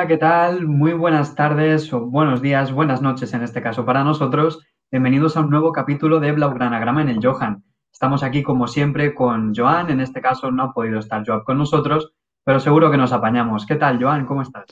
[0.00, 0.66] Hola, ¿qué tal?
[0.66, 4.66] Muy buenas tardes o buenos días, buenas noches en este caso para nosotros.
[4.90, 7.62] Bienvenidos a un nuevo capítulo de Blaugranagrama en el Johan.
[7.92, 11.58] Estamos aquí como siempre con Joan, en este caso no ha podido estar Joan con
[11.58, 13.66] nosotros, pero seguro que nos apañamos.
[13.66, 14.24] ¿Qué tal, Joan?
[14.24, 14.64] ¿Cómo estás?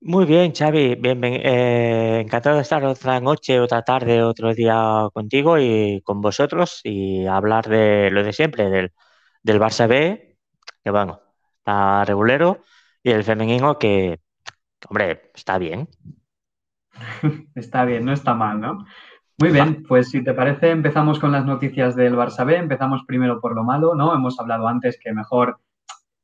[0.00, 5.08] Muy bien, Xavi, bien, bien, eh, encantado de estar otra noche, otra tarde, otro día
[5.12, 8.92] contigo y con vosotros y hablar de lo de siempre, del,
[9.42, 10.38] del Barça B,
[10.84, 11.18] que bueno,
[11.58, 12.60] está regulero,
[13.02, 14.20] y el femenino que,
[14.88, 15.88] hombre, está bien.
[17.54, 18.84] está bien, no está mal, ¿no?
[19.38, 22.56] Muy bien, pues si te parece, empezamos con las noticias del Barça B.
[22.56, 24.14] Empezamos primero por lo malo, ¿no?
[24.14, 25.58] Hemos hablado antes que mejor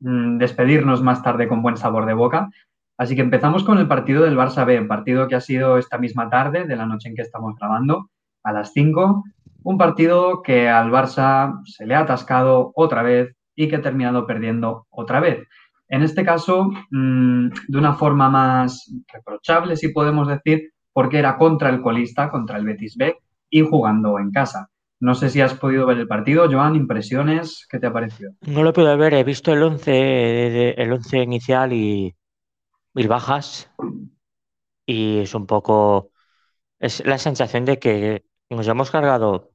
[0.00, 2.48] mm, despedirnos más tarde con buen sabor de boca.
[2.96, 6.30] Así que empezamos con el partido del Barça B, partido que ha sido esta misma
[6.30, 8.10] tarde, de la noche en que estamos grabando,
[8.44, 9.24] a las 5.
[9.64, 14.26] Un partido que al Barça se le ha atascado otra vez y que ha terminado
[14.26, 15.46] perdiendo otra vez.
[15.88, 21.70] En este caso, mm, de una forma más reprochable, si podemos decir, porque era contra
[21.70, 23.16] el colista, contra el Betis B
[23.50, 24.68] y jugando en casa.
[25.00, 28.32] No sé si has podido ver el partido, Joan, impresiones, ¿qué te ha parecido?
[28.46, 32.14] No lo podido ver, he visto el 11, el 11 inicial y
[33.06, 33.70] bajas
[34.88, 36.12] y es un poco,
[36.80, 39.52] es la sensación de que nos hemos cargado,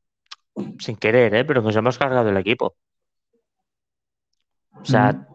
[0.77, 1.43] sin querer, ¿eh?
[1.43, 2.75] pero nos hemos cargado el equipo.
[4.79, 5.27] O sea,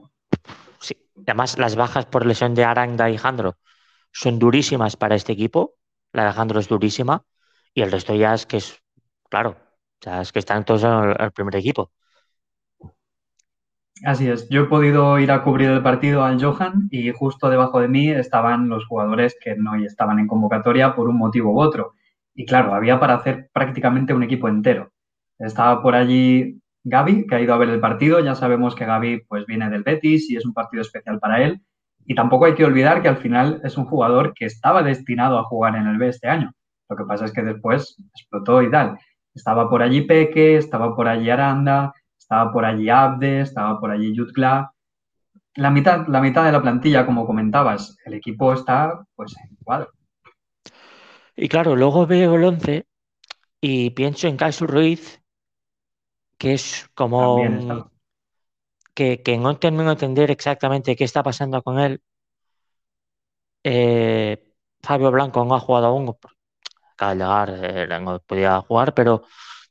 [1.31, 3.59] Además, las bajas por lesión de Aranda y Jandro
[4.13, 5.75] son durísimas para este equipo.
[6.13, 7.23] La de es durísima
[7.75, 8.83] y el resto ya es que es,
[9.29, 9.57] claro,
[10.01, 11.93] es que están todos en el, primer equipo.
[14.05, 17.81] Así es, yo he podido ir a cubrir el partido al Johan y justo debajo
[17.81, 21.95] de mí estaban los jugadores que no estaban en convocatoria por un motivo u otro.
[22.35, 24.93] Y claro, había para hacer prácticamente un equipo entero.
[25.39, 28.21] Estaba por allí Gaby, que ha ido a ver el partido.
[28.21, 31.61] Ya sabemos que Gaby pues, viene del Betis y es un partido especial para él.
[32.07, 35.45] Y tampoco hay que olvidar que al final es un jugador que estaba destinado a
[35.45, 36.53] jugar en el B este año.
[36.89, 38.99] Lo que pasa es que después explotó y tal.
[39.35, 44.17] Estaba por allí Peque, estaba por allí Aranda, estaba por allí Abde, estaba por allí
[44.17, 44.73] Jutgla.
[45.57, 49.91] La mitad, la mitad de la plantilla, como comentabas, el equipo está pues en cuadro.
[51.37, 52.87] Y claro, luego veo el 11
[53.61, 55.21] y pienso en Caso Ruiz
[56.39, 57.91] que es como
[58.95, 62.03] que, que, no termino de entender exactamente qué está pasando con él.
[63.65, 66.17] Eh, Fabio Blanco no ha jugado aún,
[66.93, 69.25] acaba de llegar, eh, no podía jugar, pero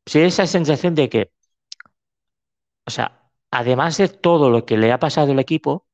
[0.06, 1.31] sí esa sensación de que,
[2.85, 5.88] o sea, además de todo lo que le ha pasado al equipo,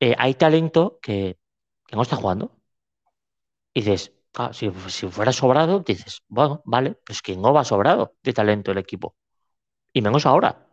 [0.00, 1.38] eh, hay talento que,
[1.92, 2.52] no está jugando.
[3.74, 4.12] Y dices,
[4.52, 8.78] si, si, fuera sobrado, dices, bueno, vale, pues que no va sobrado de talento el
[8.78, 9.16] equipo
[9.92, 10.66] y menos ahora.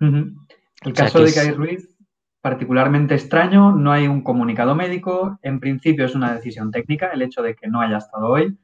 [0.00, 1.96] El caso de Kai Ruiz,
[2.40, 7.42] particularmente extraño, no hay un comunicado médico, en principio es una decisión técnica el hecho
[7.42, 8.58] de que no haya estado hoy.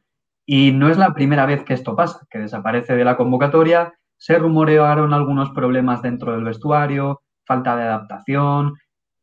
[0.46, 4.38] Y no es la primera vez que esto pasa, que desaparece de la convocatoria, se
[4.38, 8.74] rumorearon algunos problemas dentro del vestuario, falta de adaptación,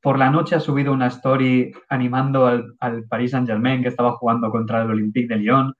[0.04, 2.76] por la noche ha subido una story animando al,
[3.10, 5.74] Paris Saint Germain que estaba jugando contra el Olympique de Lyon,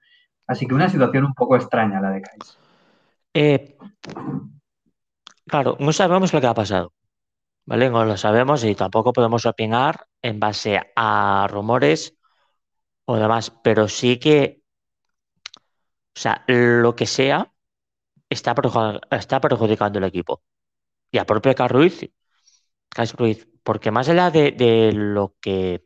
[0.46, 2.58] así que una situación un poco extraña la de Kais.
[3.34, 3.76] Eh,
[5.46, 6.92] claro, no sabemos lo que ha pasado,
[7.66, 7.90] ¿vale?
[7.90, 12.16] No lo sabemos y tampoco podemos opinar en base a rumores
[13.06, 14.62] o demás, pero sí que,
[16.16, 17.52] o sea, lo que sea
[18.28, 18.54] está,
[19.40, 20.42] perjudicando el equipo.
[21.10, 22.10] Y a propio Carruiz,
[23.16, 25.84] Ruiz, porque más allá de, lo que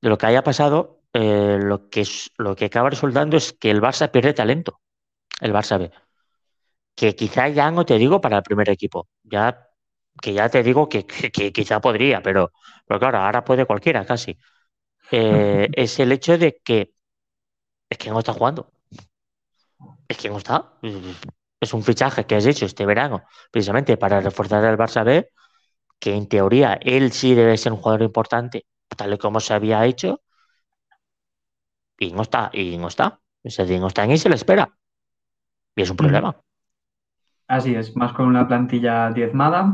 [0.00, 2.04] de lo que haya pasado, eh, lo que
[2.38, 4.80] lo que acaba resultando es que el Barça pierde talento,
[5.40, 5.90] el Barça B
[6.94, 9.68] que quizá ya no te digo para el primer equipo, ya
[10.20, 12.52] que ya te digo que, quizá podría, pero,
[12.86, 14.38] pero claro, ahora puede cualquiera casi.
[15.10, 16.94] Eh, es el hecho de que
[17.88, 18.70] es que no está jugando.
[20.08, 20.74] Es que no está.
[21.60, 25.30] Es un fichaje que has hecho este verano, precisamente para reforzar el Barça B,
[25.98, 29.84] que en teoría él sí debe ser un jugador importante, tal y como se había
[29.86, 30.22] hecho,
[31.98, 33.20] y no está, y no está.
[33.42, 34.76] Es decir, no está y se le espera.
[35.76, 36.40] Y es un problema.
[37.46, 39.72] Así es, más con una plantilla diezmada.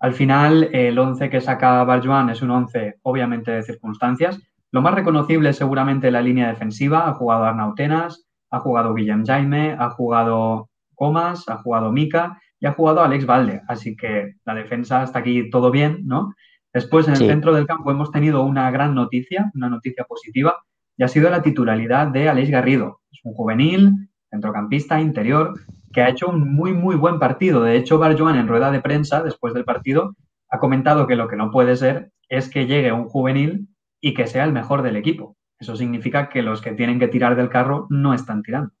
[0.00, 4.40] Al final, el 11 que saca Barjuan es un 11 obviamente de circunstancias.
[4.72, 7.08] Lo más reconocible es seguramente la línea defensiva.
[7.08, 12.72] Ha jugado Arnautenas, ha jugado Guillem Jaime, ha jugado Comas, ha jugado Mica y ha
[12.72, 13.62] jugado Alex Valde.
[13.68, 16.34] Así que la defensa hasta aquí todo bien, ¿no?
[16.72, 20.56] Después, en el centro del campo hemos tenido una gran noticia, una noticia positiva,
[20.96, 23.00] y ha sido la titularidad de Alex Garrido.
[23.10, 25.52] Es un juvenil, centrocampista, interior,
[25.92, 27.62] que ha hecho un muy, muy buen partido.
[27.62, 30.14] De hecho, Barjoan en rueda de prensa, después del partido,
[30.48, 33.68] ha comentado que lo que no puede ser es que llegue un juvenil
[34.00, 35.36] y que sea el mejor del equipo.
[35.58, 38.72] Eso significa que los que tienen que tirar del carro no están tirando.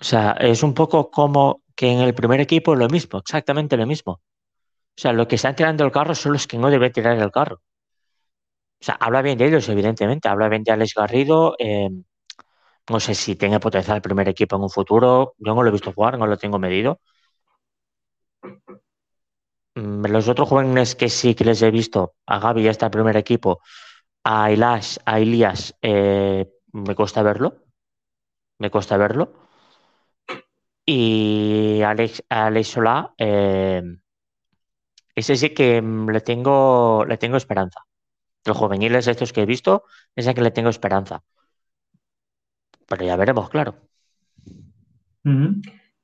[0.00, 3.76] O sea, es un poco como que en el primer equipo es lo mismo, exactamente
[3.76, 4.12] lo mismo.
[4.12, 7.30] O sea, lo que están tirando el carro son los que no deben tirar el
[7.30, 7.60] carro.
[8.80, 10.28] O sea, habla bien de ellos, evidentemente.
[10.28, 11.56] Habla bien de Alex Garrido.
[11.58, 11.90] Eh,
[12.90, 15.34] no sé si tiene potencial el primer equipo en un futuro.
[15.38, 17.00] Yo no lo he visto jugar, no lo tengo medido.
[19.74, 22.92] Mm, los otros jóvenes que sí que les he visto, a Gaby ya está el
[22.92, 23.60] primer equipo,
[24.24, 27.64] a Ilash, a Ilias, eh, me cuesta verlo.
[28.58, 29.32] Me cuesta verlo.
[30.84, 33.82] Y Alex, Alex Solá, eh,
[35.14, 37.80] ese sí que mm, le tengo, le tengo esperanza.
[38.46, 39.84] Los juveniles estos que he visto,
[40.16, 41.22] ese que le tengo esperanza.
[42.88, 43.74] Pero ya veremos, claro.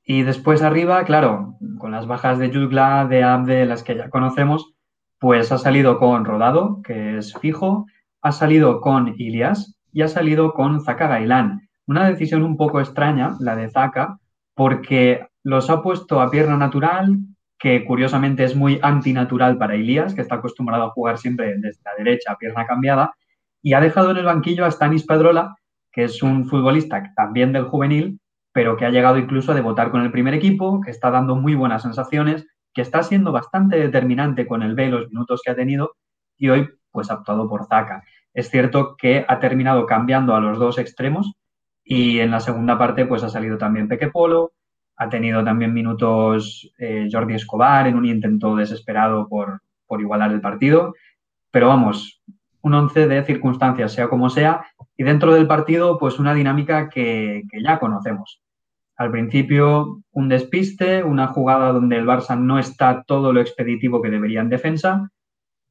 [0.05, 4.73] Y después arriba, claro, con las bajas de Jugla, de Abde, las que ya conocemos,
[5.17, 7.85] pues ha salido con Rodado, que es fijo,
[8.21, 11.69] ha salido con Ilias y ha salido con Zaka Gailán.
[11.87, 14.19] Una decisión un poco extraña, la de Zaka,
[14.53, 17.17] porque los ha puesto a pierna natural,
[17.57, 21.91] que curiosamente es muy antinatural para Ilias, que está acostumbrado a jugar siempre desde la
[21.97, 23.13] derecha pierna cambiada,
[23.61, 25.55] y ha dejado en el banquillo a Stanis Pedrola,
[25.93, 28.19] que es un futbolista también del juvenil,
[28.51, 31.55] pero que ha llegado incluso a debutar con el primer equipo, que está dando muy
[31.55, 35.95] buenas sensaciones, que está siendo bastante determinante con el B los minutos que ha tenido
[36.37, 38.03] y hoy pues ha optado por Zaka.
[38.33, 41.33] Es cierto que ha terminado cambiando a los dos extremos
[41.83, 44.53] y en la segunda parte pues ha salido también Peque Polo,
[44.95, 50.41] ha tenido también minutos eh, Jordi Escobar en un intento desesperado por, por igualar el
[50.41, 50.93] partido,
[51.51, 52.21] pero vamos,
[52.61, 57.43] un once de circunstancias, sea como sea, y dentro del partido, pues una dinámica que,
[57.63, 58.41] ya conocemos.
[58.95, 64.11] Al principio, un despiste, una jugada donde el Barça no está todo lo expeditivo que
[64.11, 65.09] debería en defensa.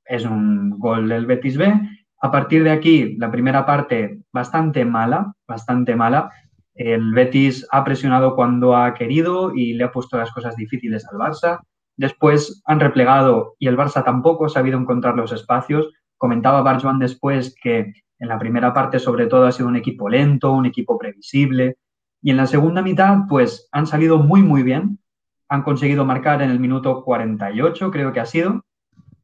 [0.04, 1.72] Es un gol del Betis B.
[2.20, 6.30] A partir de aquí, la primera parte bastante mala, bastante mala.
[6.74, 11.18] El Betis ha presionado cuando ha querido y le ha puesto las cosas difíciles al
[11.18, 11.60] Barça.
[11.96, 15.92] Después han replegado y el Barça tampoco ha sabido encontrar los espacios.
[16.16, 17.92] Comentaba Barjuan después que
[18.22, 21.78] en la primera parte, sobre todo, ha sido un equipo lento, un equipo previsible.
[22.22, 25.00] Y en la segunda mitad, pues han salido muy, muy bien.
[25.48, 28.64] Han conseguido marcar en el minuto 48, creo que ha sido,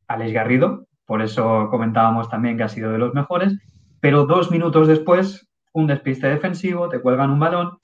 [0.08, 0.88] Alex Garrido.
[1.06, 3.56] Por eso comentábamos también que ha sido de los mejores.
[4.00, 7.78] Pero dos minutos después, un despiste defensivo, te cuelgan un balón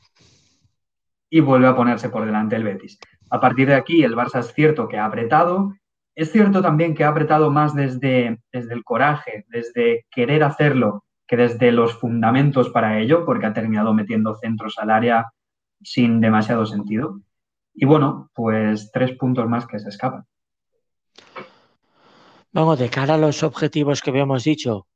[1.30, 2.98] y vuelve a ponerse por delante el Betis.
[3.30, 5.74] A partir de aquí, el Barça es cierto que ha apretado,
[6.14, 11.36] es cierto también que ha apretado más desde, desde el coraje, desde querer hacerlo, que
[11.36, 15.32] desde los fundamentos para ello, porque ha terminado metiendo centros al área
[15.82, 17.20] sin demasiado sentido.
[17.74, 20.24] Y bueno, pues tres puntos más que se escapan.
[22.52, 24.86] Vamos, de cara a los objetivos que habíamos dicho,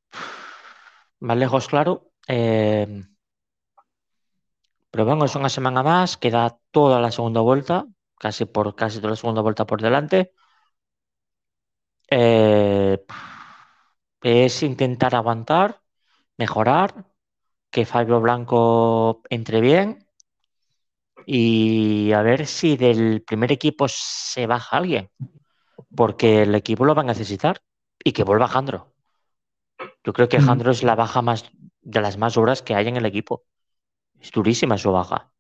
[1.19, 2.13] más lejos, claro.
[2.29, 3.03] Eh,
[4.91, 7.87] pero bueno, es una semana más, queda toda la segunda vuelta,
[8.19, 10.33] casi por casi toda la segunda vuelta por delante.
[12.11, 13.05] Eh,
[14.23, 15.81] es intentar aguantar,
[16.37, 17.07] mejorar,
[17.71, 20.07] que Fabio Blanco entre bien
[21.27, 25.11] y a ver si del primer equipo se baja alguien,
[25.95, 27.61] porque el equipo lo va a necesitar
[28.03, 28.95] y que vuelva Jandro.
[30.05, 30.47] Yo creo que mm.
[30.47, 31.51] Jandro es la baja más
[31.83, 33.45] de las más duras que hay en el equipo.
[34.21, 35.31] Es durísima su baja,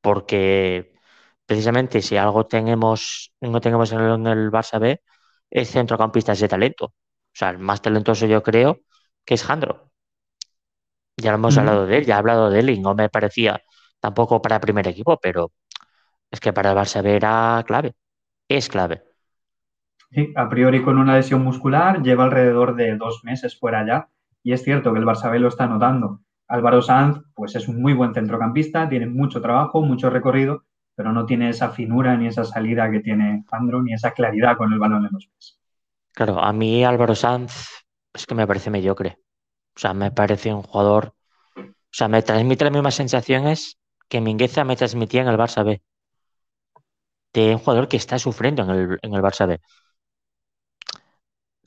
[0.00, 0.94] porque
[1.44, 5.02] precisamente si algo tenemos, no tenemos en el, en el Barça B,
[5.50, 6.86] es centrocampista de talento.
[6.86, 6.92] O
[7.32, 8.80] sea, el más talentoso yo creo
[9.24, 9.90] que es Jandro.
[11.16, 13.60] Ya lo hemos hablado de él, ya he hablado de él y no me parecía
[14.00, 15.52] tampoco para el primer equipo, pero
[16.30, 17.94] es que para el Barça era clave.
[18.48, 19.02] Es clave.
[20.10, 24.08] Sí, a priori con una lesión muscular lleva alrededor de dos meses fuera ya
[24.42, 26.20] y es cierto que el Barça lo está notando.
[26.48, 30.64] Álvaro Sanz, pues es un muy buen centrocampista, tiene mucho trabajo, mucho recorrido,
[31.00, 34.70] pero no tiene esa finura ni esa salida que tiene Andro, ni esa claridad con
[34.70, 35.58] el balón en los pies.
[36.12, 39.16] Claro, a mí Álvaro Sanz es que me parece mediocre.
[39.74, 41.14] O sea, me parece un jugador.
[41.56, 43.78] O sea, me transmite las mismas sensaciones
[44.10, 45.80] que Mingueza me transmitía en el Barça B.
[47.32, 49.58] De un jugador que está sufriendo en el, en el Barça B.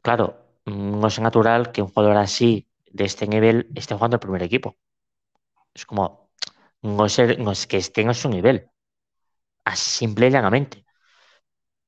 [0.04, 4.44] Claro, no es natural que un jugador así, de este nivel, esté jugando el primer
[4.44, 4.78] equipo.
[5.74, 6.30] Es como,
[6.84, 8.70] no es, no es que esté en su nivel
[9.76, 10.86] simple y llanamente.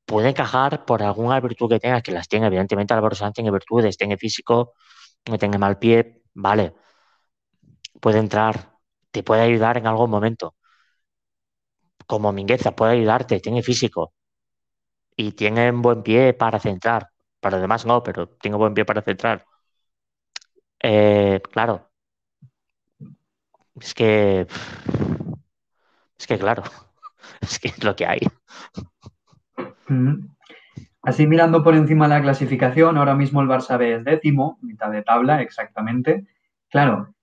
[0.06, 3.98] Puede encajar por alguna virtud que tenga, que las tiene, evidentemente Álvaro Sanz tiene virtudes,
[3.98, 4.74] tiene físico,
[5.30, 6.74] no tiene mal pie, vale.
[8.00, 8.72] Puede entrar,
[9.12, 10.56] te puede ayudar en algún momento.
[12.08, 14.12] Como Mingueza puede ayudarte, tiene físico.
[15.18, 17.10] y tiene buen pie para centrar.
[17.40, 19.46] Para demás no, pero tiene buen pie para centrar.
[20.82, 21.92] Eh, claro.
[23.82, 24.48] Es que.
[26.20, 26.64] Es que, claro.
[27.42, 28.20] Es que es lo que hay.
[31.04, 34.92] Así mirando por encima de la clasificación, ahora mismo el Barça B es décimo, mitad
[34.92, 36.26] de tabla exactamente.
[36.70, 37.16] Claro,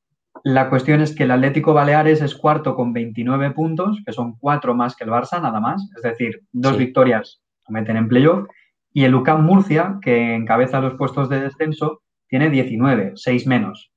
[0.44, 4.74] la cuestión es que el Atlético Baleares es cuarto con 29 puntos, que son cuatro
[4.74, 5.88] más que el Barça, nada más.
[5.96, 8.48] Es decir, dos victorias lo meten en playoff.
[8.92, 13.92] Y el UCAM Murcia, que encabeza los puestos de descenso, tiene 19, 6 menos.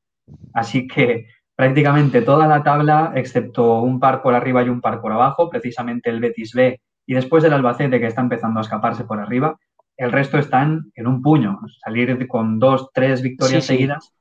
[0.53, 5.11] Así que prácticamente toda la tabla, excepto un par por arriba y un par por
[5.11, 9.19] abajo, precisamente el Betis B y después el Albacete que está empezando a escaparse por
[9.19, 9.57] arriba,
[9.97, 11.59] el resto están en un puño.
[11.83, 14.13] Salir con dos, tres victorias seguidas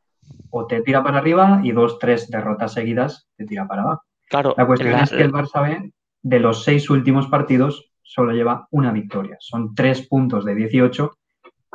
[0.50, 4.02] o te tira para arriba y dos, tres derrotas seguidas te tira para abajo.
[4.28, 8.68] Claro, la cuestión es que el Barça B, de los seis últimos partidos, solo lleva
[8.70, 9.36] una victoria.
[9.40, 11.10] Son tres puntos de 18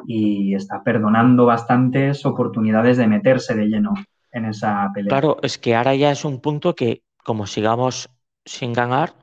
[0.08, 3.94] y está perdonando bastantes oportunidades de meterse de lleno
[4.32, 5.10] en esa pelea.
[5.10, 8.10] Claro, es que ahora ya es un punto que, como sigamos
[8.46, 9.16] sin ganar,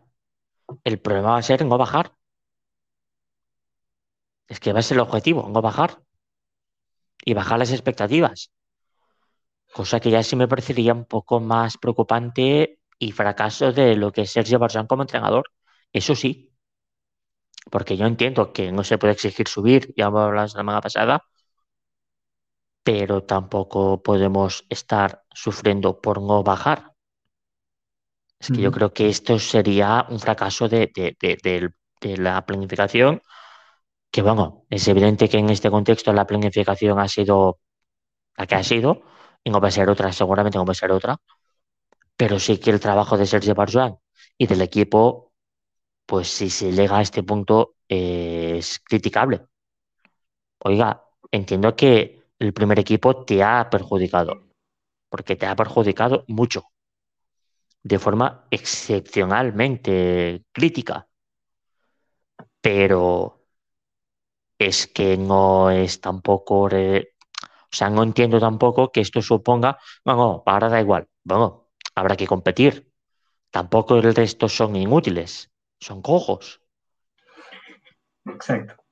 [0.84, 2.12] el problema va a ser no bajar.
[4.48, 6.02] Es que va a ser el objetivo, no bajar.
[7.24, 8.52] Y bajar las expectativas.
[9.72, 14.22] Cosa que ya sí me parecería un poco más preocupante y fracaso de lo que
[14.22, 15.50] es Sergio Barzán como entrenador.
[15.92, 16.52] Eso sí.
[17.70, 21.24] Porque yo entiendo que no se puede exigir subir, ya hemos hablado la semana pasada,
[22.86, 26.92] pero tampoco podemos estar sufriendo por no bajar.
[28.38, 30.92] Es que yo creo que esto sería un fracaso de,
[32.00, 33.22] la planificación,
[34.12, 37.58] que bueno, es evidente que en este contexto la planificación ha sido
[38.36, 39.02] la que ha sido,
[39.42, 41.16] y no va a ser otra, seguramente no va a ser otra,
[42.16, 43.96] pero sí que el trabajo de Sergio Barjuan
[44.38, 45.32] y del equipo,
[46.06, 49.44] pues si se llega a este punto, es criticable.
[50.60, 51.02] Oiga,
[51.32, 54.48] entiendo que el primer equipo te ha perjudicado,
[55.08, 56.64] porque te ha perjudicado mucho,
[57.82, 61.08] de forma excepcionalmente crítica.
[62.60, 63.46] Pero
[64.58, 66.70] es que no es tampoco, o
[67.70, 72.90] sea, no entiendo tampoco que esto suponga, bueno, ahora da igual, bueno, habrá que competir.
[73.50, 75.50] Tampoco el resto son inútiles,
[75.80, 76.60] son cojos.
[78.26, 78.85] Exacto.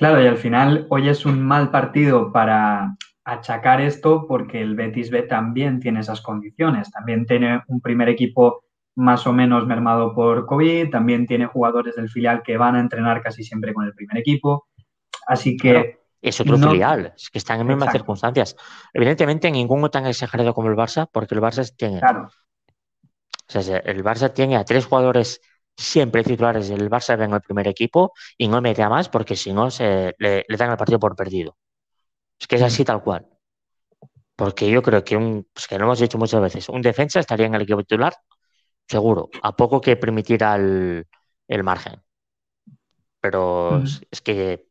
[0.00, 5.10] Claro, y al final hoy es un mal partido para achacar esto porque el Betis
[5.10, 6.90] B también tiene esas condiciones.
[6.90, 8.64] También tiene un primer equipo
[8.96, 13.20] más o menos mermado por COVID, también tiene jugadores del filial que van a entrenar
[13.20, 14.68] casi siempre con el primer equipo.
[15.26, 15.98] Así que...
[16.22, 18.56] es otro filial, es que están en mismas circunstancias.
[18.94, 22.00] Evidentemente, ninguno tan exagerado como el Barça, porque el Barça tiene.
[22.00, 22.30] Claro.
[23.54, 25.42] O sea, el Barça tiene a tres jugadores
[25.80, 29.52] siempre titulares del Barça ven el primer equipo y no mete a más porque si
[29.52, 31.56] no se, le, dan el partido por perdido.
[32.38, 33.26] Es que es así tal cual.
[34.36, 37.46] Porque yo creo que, un, pues que lo hemos dicho muchas veces, un defensa estaría
[37.46, 38.14] en el equipo titular,
[38.88, 41.06] seguro, a poco que permitir el,
[41.48, 42.02] el margen.
[43.20, 44.66] Pero es que,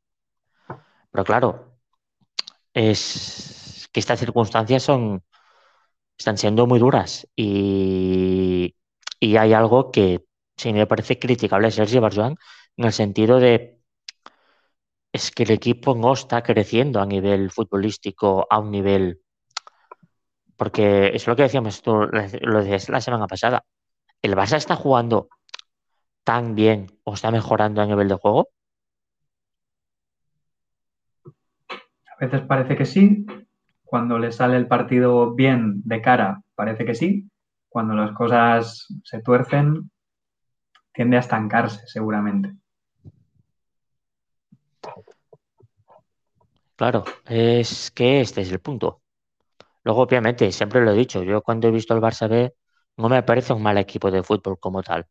[1.12, 1.78] pero claro,
[2.74, 5.24] es que estas circunstancias son,
[6.18, 8.76] están siendo muy duras y,
[9.20, 10.29] y hay algo que
[10.60, 12.36] sí me parece criticable Sergio Barjuan
[12.78, 13.80] en el sentido de
[15.12, 19.22] es que el equipo no está creciendo a nivel futbolístico, a un nivel.
[20.56, 23.64] Porque es lo que decíamos tú, lo decías la semana pasada.
[24.22, 25.30] ¿El Barça está jugando
[26.24, 28.50] tan bien o está mejorando a nivel de juego?
[31.26, 33.26] A veces parece que sí.
[33.84, 37.28] Cuando le sale el partido bien de cara, parece que sí.
[37.68, 39.90] Cuando las cosas se tuercen,
[41.00, 42.58] tiende a estancarse seguramente.
[46.76, 49.02] Claro, es que este es el punto.
[49.84, 52.54] Luego, obviamente, siempre lo he dicho, yo cuando he visto el Barça B,
[52.98, 55.08] no me parece un mal equipo de fútbol como tal.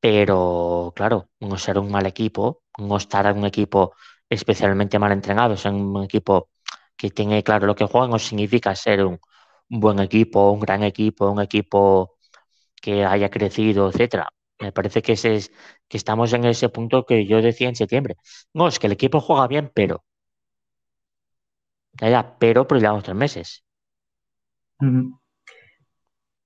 [0.00, 3.94] Pero, claro, no ser un mal equipo, no estar en un equipo
[4.28, 6.50] especialmente mal entrenado, ser un equipo
[6.96, 9.20] que tiene claro lo que juega, no significa ser un
[9.68, 12.16] buen equipo, un gran equipo, un equipo
[12.82, 14.28] que haya crecido, etcétera.
[14.60, 15.14] Me parece que,
[15.88, 18.16] que estamos en ese punto que yo decía en septiembre.
[18.52, 20.04] No, es que el equipo juega bien, pero.
[22.00, 23.64] Ya, pero, pero llevamos tres meses.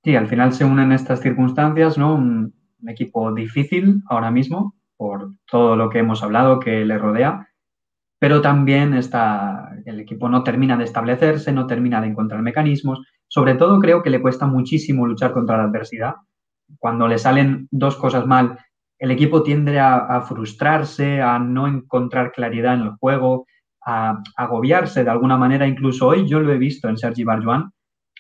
[0.04, 2.14] Sí, al final se unen estas circunstancias, ¿no?
[2.14, 2.54] Un,
[2.86, 7.48] equipo difícil ahora mismo por todo lo que hemos hablado que le rodea,
[8.20, 13.00] pero también está, el equipo no termina de establecerse, no termina de encontrar mecanismos.
[13.36, 16.14] Sobre todo creo que le cuesta muchísimo luchar contra la adversidad
[16.78, 18.58] cuando le salen dos cosas mal,
[18.98, 23.46] el equipo tiende a, frustrarse, a no encontrar claridad en el juego,
[23.84, 25.66] a, agobiarse de alguna manera.
[25.66, 27.72] Incluso hoy yo lo he visto en Sergi Barjuan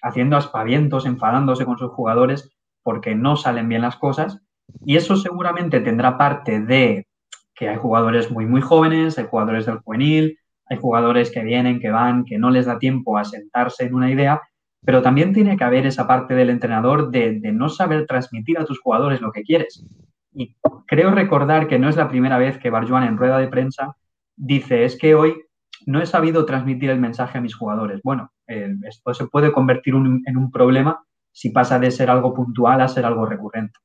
[0.02, 2.50] haciendo aspavientos, enfadándose con sus jugadores
[2.82, 4.38] porque no salen bien las cosas.
[4.84, 7.06] Y eso seguramente tendrá parte de
[7.54, 11.90] que hay jugadores muy, muy jóvenes, hay jugadores del juvenil, hay jugadores que vienen, que
[11.90, 14.42] van, que no les da tiempo a sentarse en una idea,
[14.86, 18.64] pero también tiene que haber esa parte del entrenador de, de no saber transmitir a
[18.64, 19.84] tus jugadores lo que quieres.
[20.32, 23.96] Y creo recordar que no es la primera vez que Barjuan en rueda de prensa
[24.36, 25.42] dice, es que hoy
[25.86, 28.00] no he sabido transmitir el mensaje a mis jugadores.
[28.04, 32.80] Bueno, eh, esto se puede convertir en un problema si pasa de ser algo puntual
[32.80, 33.78] a ser algo recurrente.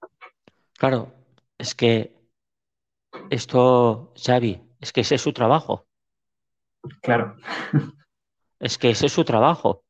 [0.77, 1.11] Claro,
[1.57, 2.15] es que
[3.31, 5.87] esto, Xavi, es que ese es su trabajo.
[7.01, 7.35] Claro.
[8.59, 9.83] Es que ese es su trabajo.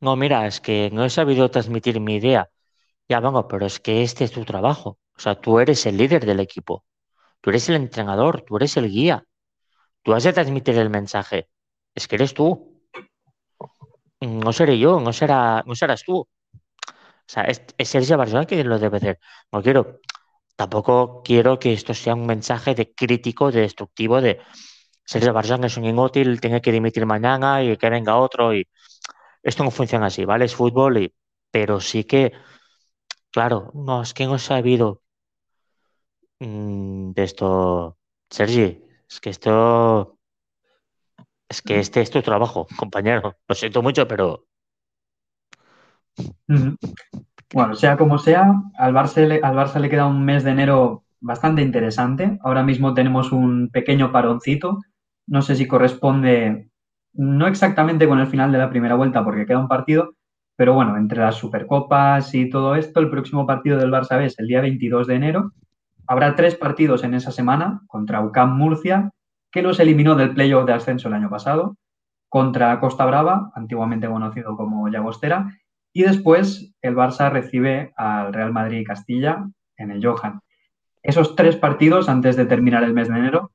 [0.00, 2.50] No, mira, es que no he sabido transmitir mi idea.
[3.08, 4.98] Ya, vengo, pero es que este es tu trabajo.
[5.16, 6.84] O sea, tú eres el líder del equipo.
[7.42, 9.24] Tú eres el entrenador, tú eres el guía.
[10.02, 11.48] Tú has de transmitir el mensaje.
[11.94, 12.82] Es que eres tú.
[14.20, 16.16] No seré yo, no, será, no serás tú.
[16.18, 16.28] O
[17.26, 19.18] sea, es, es Sergio Barcelona quien lo debe hacer.
[19.52, 20.00] No quiero,
[20.56, 24.40] tampoco quiero que esto sea un mensaje de crítico, de destructivo, de
[25.04, 28.54] Sergio Barcelona es un inútil, tiene que dimitir mañana y que venga otro.
[28.54, 28.66] y
[29.50, 30.44] Esto no funciona así, ¿vale?
[30.44, 31.14] Es fútbol, y,
[31.50, 32.32] pero sí que,
[33.30, 35.02] claro, no, es que no he sabido
[36.40, 37.98] Mm, de esto,
[38.30, 40.18] Sergi, es que esto,
[41.48, 43.36] es que este es tu trabajo, compañero.
[43.48, 44.46] Lo siento mucho, pero...
[47.52, 51.04] Bueno, sea como sea, al Barça, le, al Barça le queda un mes de enero
[51.20, 52.38] bastante interesante.
[52.42, 54.78] Ahora mismo tenemos un pequeño paroncito.
[55.26, 56.70] No sé si corresponde,
[57.16, 60.14] no exactamente con el final de la primera vuelta, porque queda un partido,
[60.56, 64.46] pero bueno, entre las Supercopas y todo esto, el próximo partido del Barça es el
[64.46, 65.52] día 22 de enero
[66.06, 69.10] Habrá tres partidos en esa semana contra UCAM Murcia,
[69.50, 71.76] que los eliminó del playoff de ascenso el año pasado,
[72.28, 75.58] contra Costa Brava, antiguamente conocido como Llagostera,
[75.92, 80.40] y después el Barça recibe al Real Madrid Castilla en el Johan.
[81.02, 83.52] Esos tres partidos, antes de terminar el mes de enero,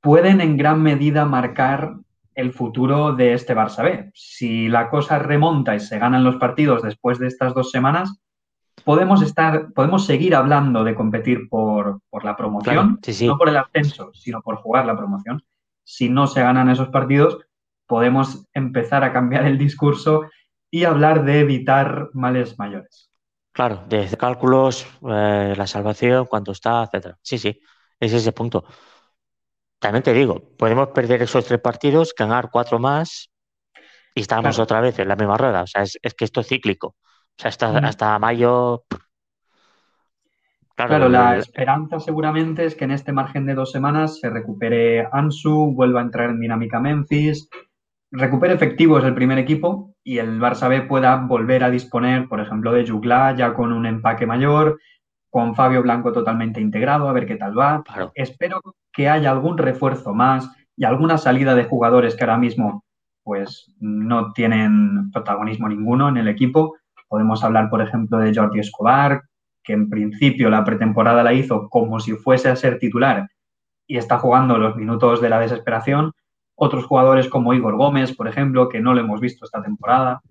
[0.00, 1.94] pueden en gran medida marcar
[2.34, 4.10] el futuro de este Barça B.
[4.14, 8.20] Si la cosa remonta y se ganan los partidos después de estas dos semanas,
[8.84, 14.42] podemos estar, podemos seguir hablando de competir por, la promoción, no por el ascenso, sino
[14.42, 15.42] por jugar la promoción.
[15.84, 17.38] Si no se ganan esos partidos,
[17.86, 20.30] podemos empezar a cambiar el discurso
[20.70, 23.10] y hablar de evitar males mayores.
[23.52, 27.16] Claro, desde cálculos, eh, la salvación, cuánto está, etcétera.
[27.22, 27.60] Sí, sí,
[28.00, 28.64] es ese punto.
[29.84, 33.30] También te digo, podemos perder esos tres partidos, ganar cuatro más
[34.14, 35.60] y estamos otra vez en la misma rueda.
[35.60, 36.86] O sea, es, es que esto es cíclico.
[36.86, 38.84] O sea, hasta, hasta mayo.
[40.74, 45.74] Claro, la esperanza seguramente es que en este margen de dos semanas se recupere Ansu,
[45.74, 47.50] vuelva a entrar en dinámica Memphis,
[48.10, 52.72] recupere efectivos el primer equipo y el Barça B pueda volver a disponer, por ejemplo,
[52.72, 54.80] de Jugla ya con un empaque mayor,
[55.28, 57.84] con Fabio Blanco totalmente integrado, a ver qué tal va.
[58.14, 58.62] Espero
[58.94, 62.84] que haya algún refuerzo más y alguna salida de jugadores que ahora mismo
[63.22, 66.74] pues no tienen protagonismo ninguno en el equipo
[67.14, 69.22] Podemos hablar, por ejemplo, de Jordi Escobar,
[69.62, 73.28] que en principio la pretemporada la hizo como si fuese a ser titular
[73.86, 76.12] y está jugando los minutos de la desesperación.
[76.56, 80.22] Otros jugadores como Igor Gómez, por ejemplo, que no lo hemos visto esta temporada.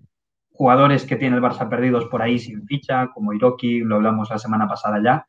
[0.50, 4.38] Jugadores que tiene el Barça perdidos por ahí sin ficha, como Iroki, lo hablamos la
[4.38, 5.26] semana pasada ya.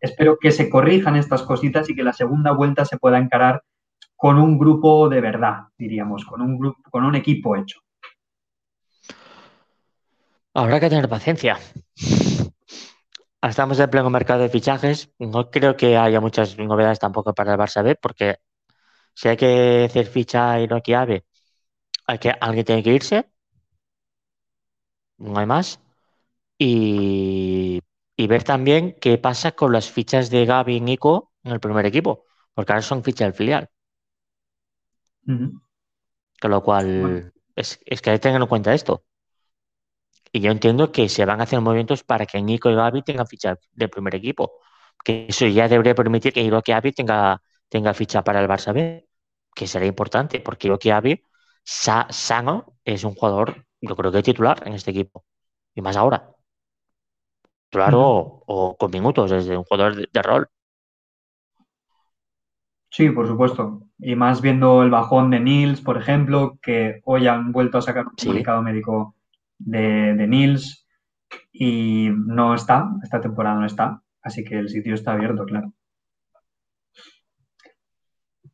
[0.00, 3.62] Espero que se corrijan estas cositas y que la segunda vuelta se pueda encarar
[4.16, 7.80] con un grupo de verdad, diríamos, con un grupo, con un equipo hecho.
[10.54, 11.58] Habrá que tener paciencia.
[13.42, 15.10] Estamos en pleno mercado de fichajes.
[15.18, 18.38] No creo que haya muchas novedades tampoco para el Barça B, porque
[19.14, 23.26] si hay que hacer ficha y no que hay que alguien tiene que irse.
[25.18, 25.80] No hay más.
[26.58, 27.80] Y,
[28.16, 32.24] ver también qué pasa con las fichas de Gaby y Nico en el primer equipo,
[32.54, 33.70] porque ahora son fichas del filial.
[36.40, 39.04] Con lo cual, es, es que hay que tener en cuenta esto.
[40.32, 43.26] Y yo entiendo que se van a hacer movimientos para que Nico y Gaby tengan
[43.26, 44.52] ficha del primer equipo.
[45.04, 49.08] Que eso ya debería permitir que Hiroki Gaby tenga, tenga ficha para el Barça B,
[49.54, 51.22] que sería importante, porque Hiroki Gaby,
[51.64, 55.24] sano, es un jugador, yo creo que titular en este equipo.
[55.74, 56.33] Y más ahora.
[57.74, 60.48] Titular o, con minutos, es un jugador de, rol.
[62.88, 63.82] Sí, por supuesto.
[63.98, 68.06] Y más viendo el bajón de Nils, por ejemplo, que hoy han vuelto a sacar
[68.06, 69.16] un comunicado médico
[69.58, 70.86] de, de Nils
[71.52, 74.00] y no está, esta temporada no está.
[74.22, 75.72] Así que el sitio está abierto, claro.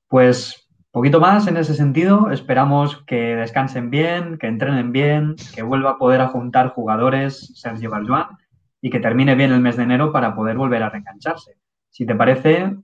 [0.09, 2.31] Pues poquito más en ese sentido.
[2.31, 8.40] Esperamos que descansen bien, que entrenen bien, que vuelva a poder juntar jugadores Sergio Barjuan
[8.81, 11.57] y que termine bien el mes de enero para poder volver a reengancharse.
[11.91, 12.77] Si te parece,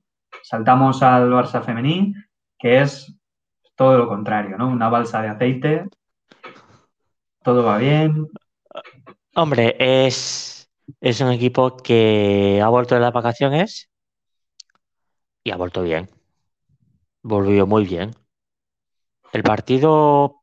[0.43, 2.15] saltamos al Barça femení,
[2.59, 3.15] que es
[3.75, 4.69] todo lo contrario, ¿no?
[4.69, 5.89] Una balsa de aceite,
[7.43, 8.29] todo va bien.
[9.35, 13.91] Hombre, es, es un equipo que ha vuelto de las vacaciones
[15.45, 16.09] y ha vuelto bien.
[17.23, 18.13] Volvió muy bien.
[19.33, 20.43] El partido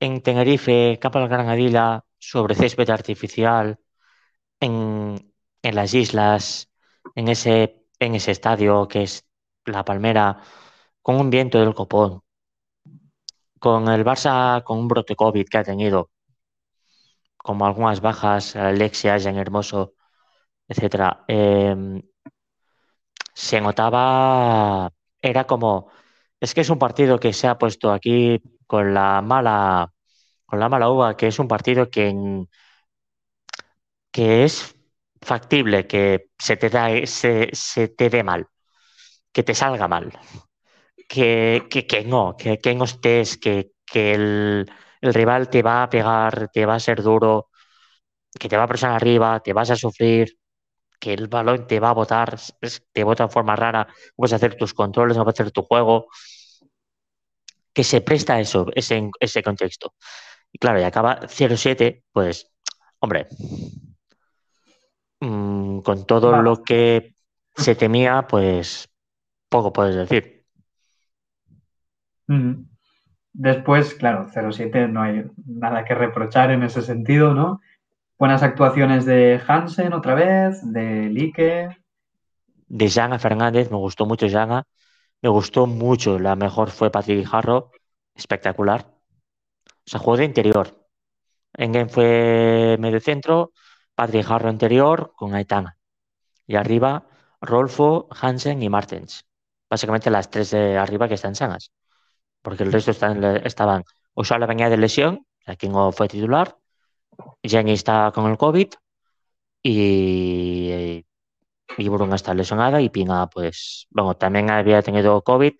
[0.00, 3.78] en Tenerife, Capa del Granadilla, sobre césped artificial,
[4.60, 6.70] en, en las islas,
[7.14, 9.26] en ese, en ese estadio que es
[9.64, 10.40] La Palmera,
[11.02, 12.22] con un viento del copón,
[13.58, 16.10] con el Barça con un brote COVID que ha tenido,
[17.36, 19.94] como algunas bajas, Alexia, Jean Hermoso,
[20.68, 22.02] etcétera, em,
[23.34, 24.90] se notaba,
[25.20, 25.90] era como,
[26.40, 29.92] es que es un partido que se ha puesto aquí con la mala,
[30.46, 32.12] con la mala uva, que es un partido que,
[34.14, 34.76] que es
[35.20, 38.46] factible que se te, da, se, se te dé mal,
[39.32, 40.12] que te salga mal,
[41.08, 45.90] que, que, que no, que, que no estés, que, el, el, rival te va a
[45.90, 47.50] pegar, te va a ser duro,
[48.38, 50.38] que te va a presionar arriba, te vas a sufrir,
[51.00, 52.38] que el balón te va a botar,
[52.92, 56.06] te bota de forma rara, puedes hacer tus controles, no puedes hacer tu juego,
[57.72, 59.94] que se presta eso, ese, ese contexto.
[60.52, 62.52] Y claro, y acaba 0-7, pues,
[63.00, 63.26] hombre,
[65.24, 66.42] mmm, con todo vale.
[66.42, 67.14] lo que
[67.56, 68.88] se temía, pues
[69.48, 70.44] poco puedes decir.
[72.26, 72.64] Mm.
[73.32, 77.60] Después, claro, 0-7 no hay nada que reprochar en ese sentido, ¿no?
[78.16, 81.68] Buenas actuaciones de Hansen otra vez, de Lique.
[82.68, 84.64] De Jana Fernández, me gustó mucho Jana.
[85.20, 87.72] Me gustó mucho, la mejor fue Patrick Jarro,
[88.14, 88.86] espectacular.
[89.66, 90.86] O sea, juego de interior.
[91.54, 93.52] Engen fue medio centro,
[93.94, 95.78] Patrick interior con Aitana.
[96.46, 97.06] Y arriba,
[97.40, 99.26] Rolfo, Hansen y Martens.
[99.70, 101.72] Básicamente las tres de arriba que están sanas.
[102.42, 103.84] Porque el resto están, estaban.
[104.14, 106.56] Osala venía de lesión, aquí no fue titular.
[107.42, 108.68] Jenny está con el COVID.
[109.62, 111.04] Y,
[111.78, 112.80] y Bruna está lesionada.
[112.80, 115.54] Y Pina, pues, bueno, también había tenido COVID.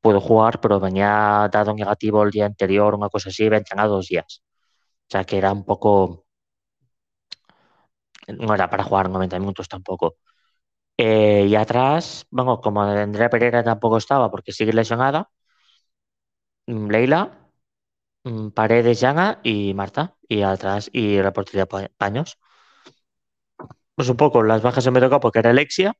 [0.00, 4.08] Pudo jugar, pero venía dado negativo el día anterior, una cosa así, había entrenado dos
[4.08, 4.42] días.
[5.08, 6.25] O sea que era un poco
[8.32, 10.16] no era para jugar 90 minutos tampoco.
[10.98, 15.30] Eh, y atrás, bueno, como Andrea Pereira tampoco estaba porque sigue lesionada,
[16.66, 17.20] Leila,
[18.54, 20.16] Paredes, Llana y Marta.
[20.28, 22.38] Y atrás, y la portería Paños.
[23.94, 25.92] Pues un poco las bajas en medio campo, que era Alexia,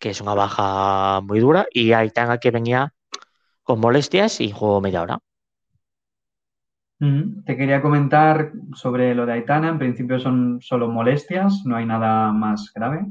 [0.00, 2.94] que es una baja muy dura, y Aitana que venía
[3.64, 5.20] con molestias y jugó media hora.
[7.44, 9.68] Te quería comentar sobre lo de Aitana.
[9.68, 13.06] En principio son solo molestias, no hay nada más grave.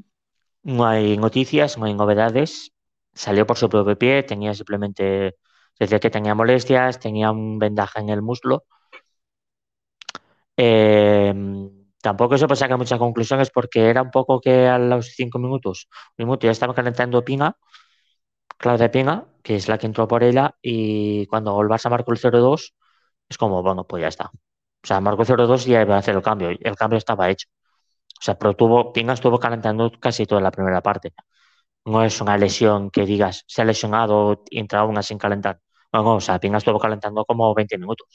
[0.63, 2.71] No hay noticias, no hay novedades.
[3.13, 5.35] Salió por su propio pie, tenía simplemente,
[5.79, 8.63] decía que tenía molestias, tenía un vendaje en el muslo.
[10.57, 11.33] Eh,
[12.01, 15.87] tampoco se puede sacar muchas conclusiones porque era un poco que a los cinco minutos,
[16.17, 17.57] un minuto ya estaba calentando Pina,
[18.57, 22.19] Claudia Pina, que es la que entró por ella, y cuando el Barça marcó el
[22.19, 22.73] 0-2,
[23.29, 24.25] es como, bueno, pues ya está.
[24.83, 26.49] O sea, marcó 0-2 y ya iba a hacer el cambio.
[26.49, 27.47] El cambio estaba hecho.
[28.19, 31.13] O sea, pero tuvo, Pinga estuvo calentando casi toda la primera parte.
[31.85, 35.59] No es una lesión que digas, se ha lesionado y entra una sin calentar.
[35.93, 38.07] No, no, o sea, Pinga estuvo calentando como 20 minutos.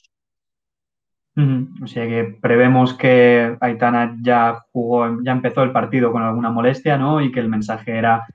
[1.83, 6.99] O sea que prevemos que Aitana ya jugó, ya empezó el partido con alguna molestia,
[6.99, 7.21] ¿no?
[7.21, 8.27] Y que el mensaje era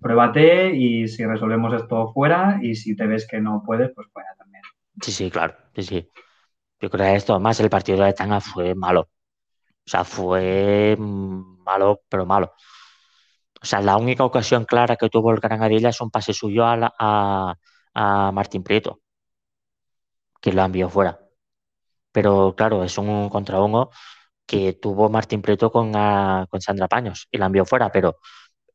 [0.00, 4.28] pruébate y si resolvemos esto fuera y si te ves que no puedes, pues fuera.
[5.00, 6.08] Sí, sí, claro, sí, sí.
[6.80, 9.02] Yo creo que esto, más el partido de Aitana fue malo.
[9.02, 12.54] O sea, fue malo, pero malo.
[13.62, 16.76] O sea, la única ocasión clara que tuvo el Granadilla es un pase suyo a,
[16.76, 17.54] la, a,
[17.94, 19.00] a Martín Prieto,
[20.40, 21.18] que lo envió fuera.
[22.12, 23.90] Pero claro, es un contra uno
[24.46, 28.18] que tuvo Martín Prieto con, a, con Sandra Paños y la envió fuera, pero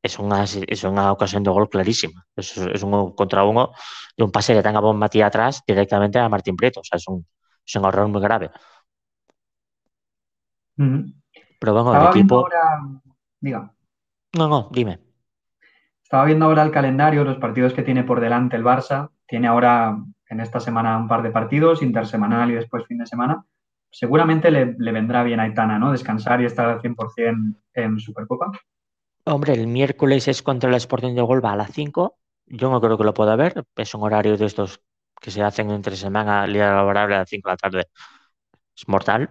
[0.08, 2.26] es una, es una ocasión de gol clarísima.
[2.36, 3.72] Es, es un contra uno
[4.16, 6.80] de un pase que tenga Bon Matías atrás directamente a Martín Prieto.
[6.80, 7.26] O sea, es un,
[7.66, 8.50] es un error muy grave.
[10.78, 11.14] Uh -huh.
[11.60, 12.36] Pero bueno, Estaba el equipo.
[12.36, 13.02] Ahora...
[13.40, 13.74] Diga.
[14.38, 15.00] No, no, dime.
[16.04, 19.10] Estaba viendo ahora el calendario, los partidos que tiene por delante el Barça.
[19.28, 19.98] Tiene ahora
[20.30, 23.44] en esta semana un par de partidos, intersemanal y después fin de semana.
[23.90, 25.92] seguramente le, vendrá bien a Aitana, ¿no?
[25.92, 28.52] Descansar y estar al 100% en Supercopa.
[29.28, 32.18] Hombre, el miércoles es contra el Sporting de Golba a las 5.
[32.46, 33.66] Yo no creo que lo pueda ver.
[33.76, 34.82] Es un horario de estos
[35.22, 37.88] que se hacen entre semana, día laborable a las 5 de la tarde.
[38.76, 39.30] Es mortal.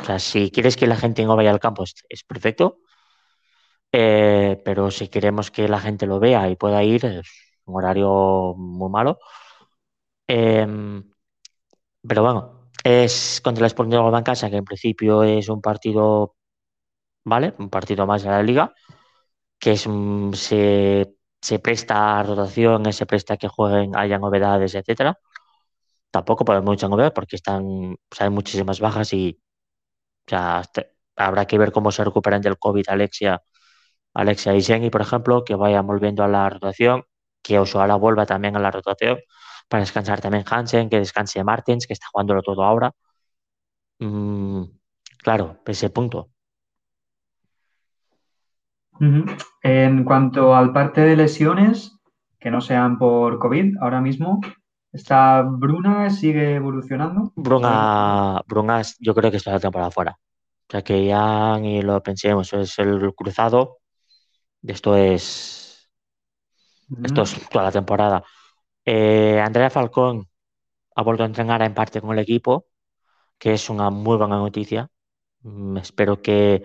[0.00, 2.80] O sea, si quieres que la gente no vaya al campo, es, perfecto.
[3.92, 7.28] Eh, pero si queremos que la gente lo vea y pueda ir, es
[7.64, 9.18] un horario muy malo.
[10.26, 11.02] Em,
[12.06, 15.60] pero bueno, es contra el Sporting de Golba en casa, que en principio es un
[15.60, 16.36] partido,
[17.24, 17.54] ¿vale?
[17.58, 18.74] Un partido más de la liga,
[19.58, 19.86] que es,
[20.34, 25.18] se, se presta a rotación, se presta a que jueguen, haya novedades, etcétera.
[26.10, 29.40] Tampoco podemos mucha novedad porque están, hay muchísimas bajas y
[31.16, 33.42] habrá que ver cómo se recuperan del COVID Alexia,
[34.14, 37.04] Alexia y Sengi, por ejemplo, que vayan volviendo a la rotación,
[37.42, 39.18] que Osoala vuelva también a la rotación
[39.68, 42.92] para descansar también Hansen, que descanse Martins, que está jugándolo todo ahora.
[44.00, 44.64] Mm,
[45.22, 46.30] claro, ese punto.
[49.62, 51.98] En cuanto al parte de lesiones,
[52.38, 54.40] que no sean por COVID, ahora mismo,
[54.92, 57.32] ¿está Bruna sigue evolucionando?
[57.36, 60.12] Bruna, Bruna yo creo que está la temporada fuera.
[60.12, 63.78] O sea que ya ni lo pensemos, es el cruzado.
[64.62, 65.90] Esto es.
[67.02, 68.22] Esto es toda la temporada.
[68.84, 70.26] Eh, Andrea Falcón
[70.94, 72.66] ha vuelto a entrenar en parte con el equipo,
[73.38, 74.88] que es una muy buena noticia.
[75.42, 76.64] Mm, espero que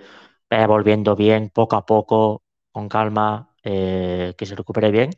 [0.53, 5.11] vaya volviendo bien poco a poco, con calma, eh, que se recupere bien,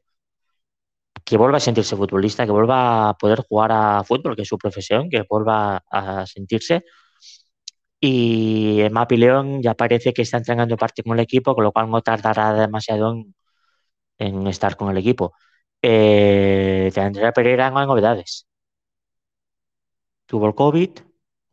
[1.24, 4.58] que vuelva a sentirse futbolista, que vuelva a poder jugar a fútbol, que es su
[4.58, 6.84] profesión, que vuelva a sentirse.
[8.00, 11.90] Y Mapi León ya parece que está entrenando parte con el equipo, con lo cual
[11.90, 13.16] no tardará demasiado
[14.18, 15.34] en, estar con el equipo.
[15.82, 18.48] Eh, de Andrea Pereira no hay novedades.
[20.28, 20.92] Tuvo el COVID,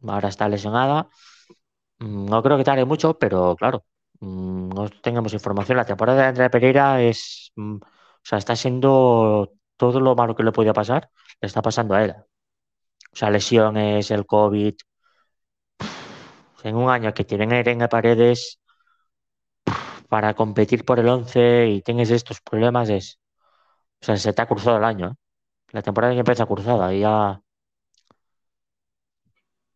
[0.08, 1.08] ahora está lesionada.
[2.02, 3.84] Mm, no creo que tarde mucho, pero claro,
[4.20, 5.76] mm, no tengamos información.
[5.76, 7.80] La temporada de Andrea Pereira es, mm, o
[8.22, 11.10] sea, está siendo todo lo malo que le podía pasar,
[11.40, 12.14] le está pasando a él.
[13.12, 14.74] O sea, lesiones, el COVID.
[16.64, 18.58] En un año que tienen a Irene Paredes
[20.08, 23.18] para competir por el 11 y tienes estos problemas, es.
[24.02, 25.08] O sea, se te ha cruzado el año.
[25.10, 25.14] ¿eh?
[25.72, 27.40] La temporada ya empieza cruzada y ya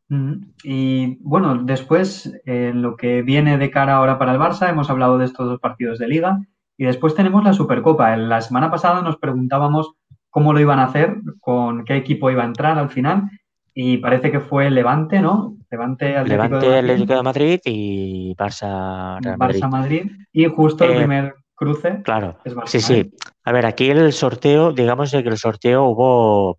[0.09, 5.19] y bueno, después, en lo que viene de cara ahora para el Barça, hemos hablado
[5.19, 6.41] de estos dos partidos de liga
[6.77, 8.17] y después tenemos la Supercopa.
[8.17, 9.95] La semana pasada nos preguntábamos
[10.31, 13.31] cómo lo iban a hacer, con qué equipo iba a entrar al final
[13.75, 15.57] y parece que fue Levante, ¿no?
[15.71, 17.07] Levante Atlético, de, Madrid.
[17.07, 19.61] de Madrid y Barça Madrid.
[19.61, 22.03] Barça Madrid y justo el eh, primer cruce.
[22.03, 23.13] Claro, sí, sí.
[23.45, 26.59] A ver, aquí el sorteo, digamos que el sorteo hubo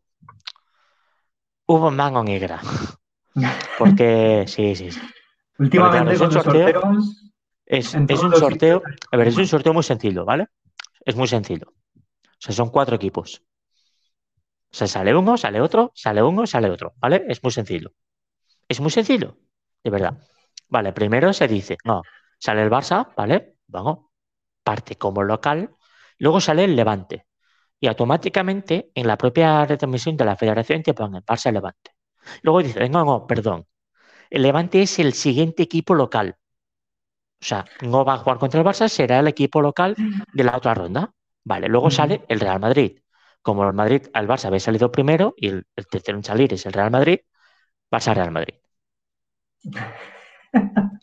[1.66, 2.62] hubo mano negra.
[3.78, 5.00] Porque sí, sí, sí.
[5.60, 6.82] Últimamente es un sorteo,
[7.66, 10.48] es, un sorteo, a ver, es un sorteo muy sencillo, ¿vale?
[11.04, 11.74] Es muy sencillo.
[11.96, 13.42] O sea, son cuatro equipos.
[14.70, 17.26] O sea, sale uno, sale otro, sale uno, sale otro, ¿vale?
[17.28, 17.94] Es muy sencillo.
[18.68, 19.38] Es muy sencillo,
[19.84, 20.18] de verdad.
[20.70, 22.04] Vale, primero se dice, no,
[22.38, 23.56] sale el Barça, ¿vale?
[23.68, 24.08] Vamos,
[24.64, 25.76] parte como local,
[26.20, 27.26] luego sale el Levante.
[27.80, 31.97] Y automáticamente en la propia retransmisión de la federación te ponen Barça Levante.
[32.42, 33.66] Luego dice, no, no, perdón.
[34.30, 36.38] El Levante es el siguiente equipo local.
[37.42, 39.96] O sea, no va a jugar contra el Barça, será el equipo local
[40.34, 41.14] de la otra ronda.
[41.44, 43.00] Vale, luego sale el Real Madrid.
[43.42, 46.74] Como el Madrid, al Barça había salido primero y el, tercero en salir es el
[46.74, 47.20] Real Madrid,
[47.92, 48.56] Barça Real Madrid.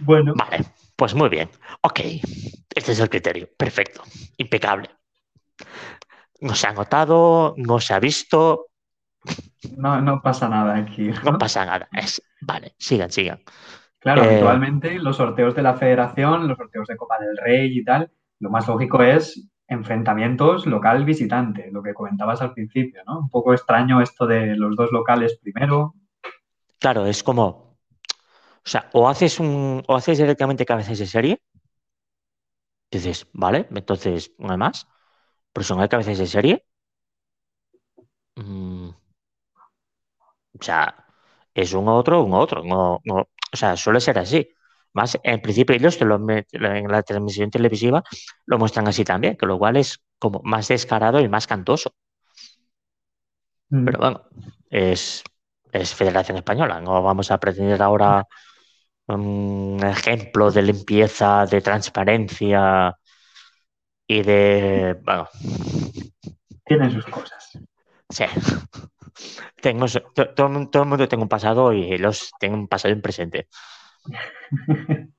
[0.00, 0.34] bueno.
[0.34, 0.64] Vale,
[0.96, 1.50] pues muy bien.
[1.82, 2.00] Ok,
[2.74, 3.48] este es el criterio.
[3.56, 4.02] Perfecto,
[4.38, 4.88] impecable.
[6.40, 8.67] No se ha notado, no se ha visto,
[9.76, 11.10] no, no pasa nada aquí.
[11.24, 11.88] No, pasa nada.
[12.40, 13.40] Vale, sigan, sigan.
[13.98, 17.84] Claro, eh, habitualmente los sorteos de la federación, los sorteos de Copa del Rey y
[17.84, 23.18] tal, lo más lógico es enfrentamientos local-visitante, lo que comentabas al principio, ¿no?
[23.18, 25.94] Un poco extraño esto de los dos locales primero.
[26.78, 31.42] Claro, es como, o sea, o haces un, o haces directamente cabezas de serie,
[32.90, 34.86] dices, vale, entonces no hay más,
[35.52, 36.64] pero son hay cabezas de serie,
[38.38, 38.94] Mm.
[40.60, 41.06] O sea,
[41.54, 42.62] es un otro, un otro.
[42.64, 44.48] No, no, o sea, suele ser así.
[44.92, 48.02] Más, en principio ellos lo, en la transmisión televisiva
[48.46, 51.94] lo muestran así también, que lo cual es como más descarado y más cantoso.
[53.70, 53.84] Mm.
[53.84, 54.22] Pero bueno,
[54.70, 55.22] es,
[55.72, 56.80] es Federación Española.
[56.80, 58.26] No vamos a pretender ahora
[59.06, 62.94] un ejemplo de limpieza, de transparencia
[64.06, 64.96] y de...
[65.02, 65.28] Bueno.
[66.64, 67.58] Tienen sus cosas.
[68.08, 68.24] Sí.
[69.60, 73.48] Tengo, todo, el mundo tiene un pasado y los tengo un pasado y un presente.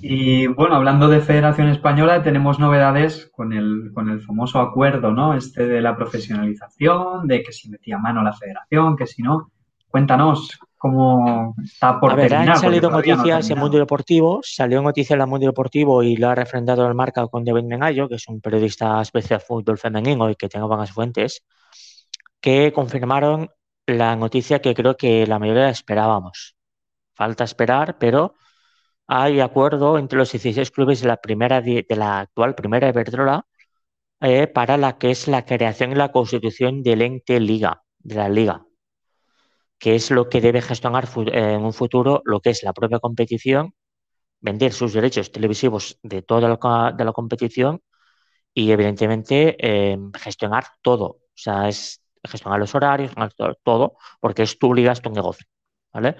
[0.00, 5.34] y bueno, hablando de Federación Española, tenemos novedades con el, con el famoso acuerdo, ¿no?
[5.34, 9.50] Este de la profesionalización, de que si metía mano la federación, que si no.
[9.88, 15.20] Cuéntanos cómo está por A ver, han salido noticias en Mundo Deportivo, salió noticia en
[15.20, 18.40] el Mundo Deportivo y lo ha refrendado el marca con David Mengallo, que es un
[18.40, 21.44] periodista especial de fútbol femenino y que tenga buenas fuentes,
[22.44, 23.50] que confirmaron
[23.86, 26.56] la noticia que creo que la mayoría esperábamos.
[27.14, 28.34] Falta esperar, pero
[29.06, 33.46] hay acuerdo entre los 16 clubes de la primera de, la actual primera Iberdrola
[34.20, 38.28] eh, para la que es la creación y la constitución del ente liga, de la
[38.28, 38.66] liga,
[39.78, 43.74] que es lo que debe gestionar en un futuro lo que es la propia competición,
[44.40, 47.82] vender sus derechos televisivos de toda la competición
[48.54, 51.06] y evidentemente eh, gestionar todo.
[51.06, 53.12] O sea, es gestionar los horarios,
[53.62, 55.46] todo, porque es tu liga, es tu negocio.
[55.92, 56.16] ¿vale?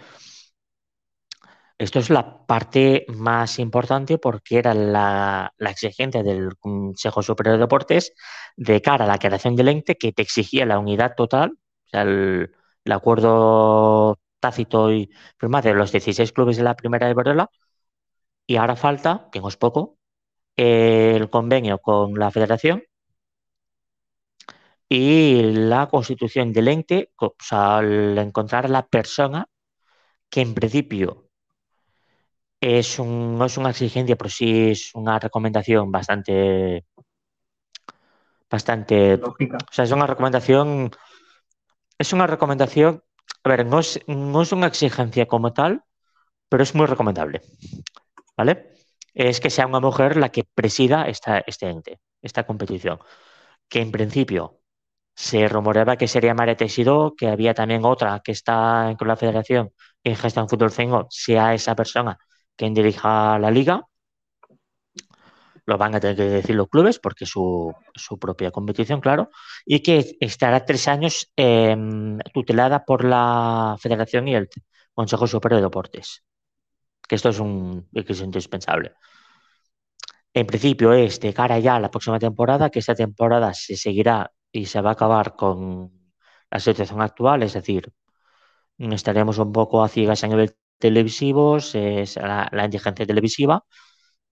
[1.78, 8.14] Esto es la parte más importante porque era la, exigencia del Consejo Superior de Deportes
[8.56, 12.02] de cara a la creación del ente que te exigía la unidad total, o sea,
[12.02, 12.54] el,
[12.90, 17.48] acuerdo tácito y firmado de los 16 clubes de la primera de Borrella,
[18.46, 19.98] y ahora falta, que no es poco,
[20.56, 22.84] el convenio con la federación
[24.88, 29.46] y la constitución del ente, o sea, al encontrar la persona
[30.30, 31.30] que en principio
[32.60, 36.86] es un, no es una exigencia, pero sí es una recomendación bastante
[38.50, 39.58] bastante lógica.
[39.70, 40.90] O sea, es una recomendación
[41.98, 43.02] es una recomendación,
[43.44, 45.84] a ver, no es, no es una exigencia como tal,
[46.48, 47.42] pero es muy recomendable.
[48.36, 48.74] ¿Vale?
[49.14, 52.98] Es que sea una mujer la que presida esta, este ente, esta competición.
[53.68, 54.60] Que en principio
[55.14, 59.72] se rumoreaba que sería María Teixidó, que había también otra que está con la federación
[60.02, 62.18] en gestión fútbol femenino, sea esa persona
[62.56, 63.82] quien dirija la liga.
[65.66, 69.30] Lo van a tener que decir los clubes porque es su, su propia competición, claro,
[69.64, 74.48] y que estará tres años em, tutelada por la federación y el
[74.92, 76.22] Consejo Superior de Deportes.
[77.08, 78.92] Que esto es un es indispensable.
[80.34, 84.30] En principio es de cara ya a la próxima temporada, que esta temporada se seguirá
[84.54, 85.90] y se va a acabar con
[86.48, 87.92] la situación actual, es decir,
[88.78, 93.64] estaremos un poco a ciegas a nivel televisivos, es la, indigencia televisiva,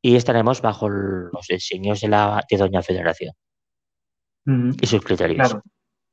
[0.00, 3.34] y estaremos bajo los diseños de, la, de Doña Federación
[4.46, 5.48] y sus criterios.
[5.48, 5.62] Claro.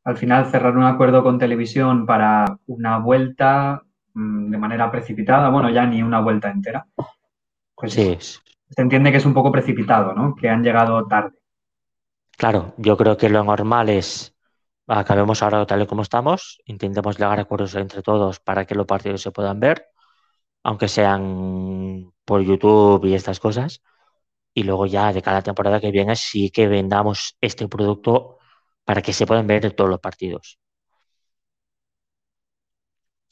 [0.04, 3.84] Al final, cerrar un acuerdo con televisión para una vuelta
[4.15, 6.88] mm, de manera precipitada, bueno, ya ni una vuelta entera,
[7.76, 8.17] pues sí.
[8.19, 10.34] se entiende que es un poco precipitado, ¿no?
[10.36, 11.38] Que han llegado tarde.
[12.39, 14.34] Claro, yo creo que lo normal es
[14.88, 18.86] acabemos ahora tal y como estamos, intentemos llegar a acuerdos entre todos para que los
[18.86, 19.88] partidos se puedan ver,
[20.63, 23.82] aunque sean por YouTube y estas cosas,
[24.54, 28.38] y luego ya de cada temporada que viene sí que vendamos este producto
[28.86, 30.60] para que se puedan ver todos los partidos.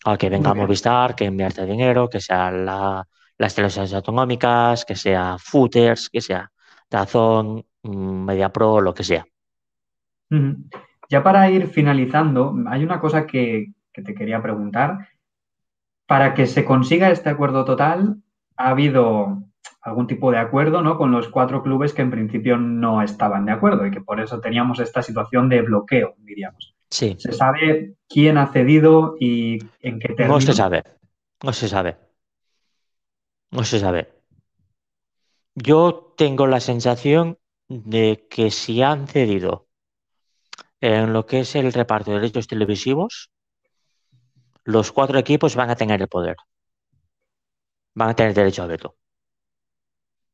[0.03, 6.09] A que venga Movistar, que enviarte dinero, que sea las televisiones autonómicas, que sea Footers,
[6.09, 6.51] que sea
[6.89, 9.25] Dazón, Mm, Media Pro, lo que sea.
[11.09, 15.07] Ya para ir finalizando, hay una cosa que, te quería preguntar.
[16.05, 18.17] Para que se consiga este acuerdo total,
[18.55, 19.43] ¿ha habido
[19.81, 20.97] algún tipo de acuerdo ¿no?
[20.97, 24.39] con los cuatro clubes que en principio no estaban de acuerdo y que por eso
[24.39, 26.75] teníamos esta situación de bloqueo, diríamos?
[26.89, 27.15] Sí.
[27.17, 30.35] ¿Se sabe quién ha cedido y en qué término?
[30.35, 30.83] No se sabe.
[31.43, 31.97] No se sabe.
[33.51, 34.16] No se sabe.
[35.59, 39.67] Yo tengo la sensación de que si han cedido
[40.81, 43.31] en lo que es el reparto de derechos televisivos,
[44.65, 46.35] los cuatro equipos van a tener el poder.
[47.95, 48.97] Van a tener derecho a veto.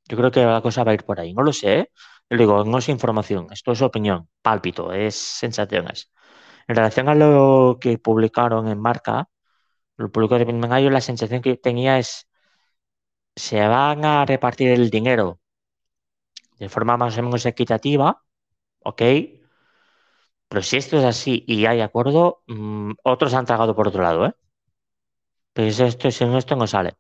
[0.09, 1.33] Yo creo que la cosa va a ir por ahí.
[1.33, 1.91] No lo sé, ¿eh?
[2.29, 6.11] digo, no es información, esto es opinión, pálpito, es sensaciones.
[6.67, 9.29] En relación a lo que publicaron en Marca,
[9.95, 12.27] lo publicó de Mengayo, la sensación que tenía es
[13.35, 15.39] se van a repartir el dinero
[16.59, 18.23] de forma más o menos equitativa,
[18.79, 19.01] ok,
[20.47, 24.25] pero si esto es así y hay acuerdo, mm, otros han tragado por otro lado,
[24.27, 24.33] ¿eh?
[25.53, 26.93] Pues esto, si esto no sale.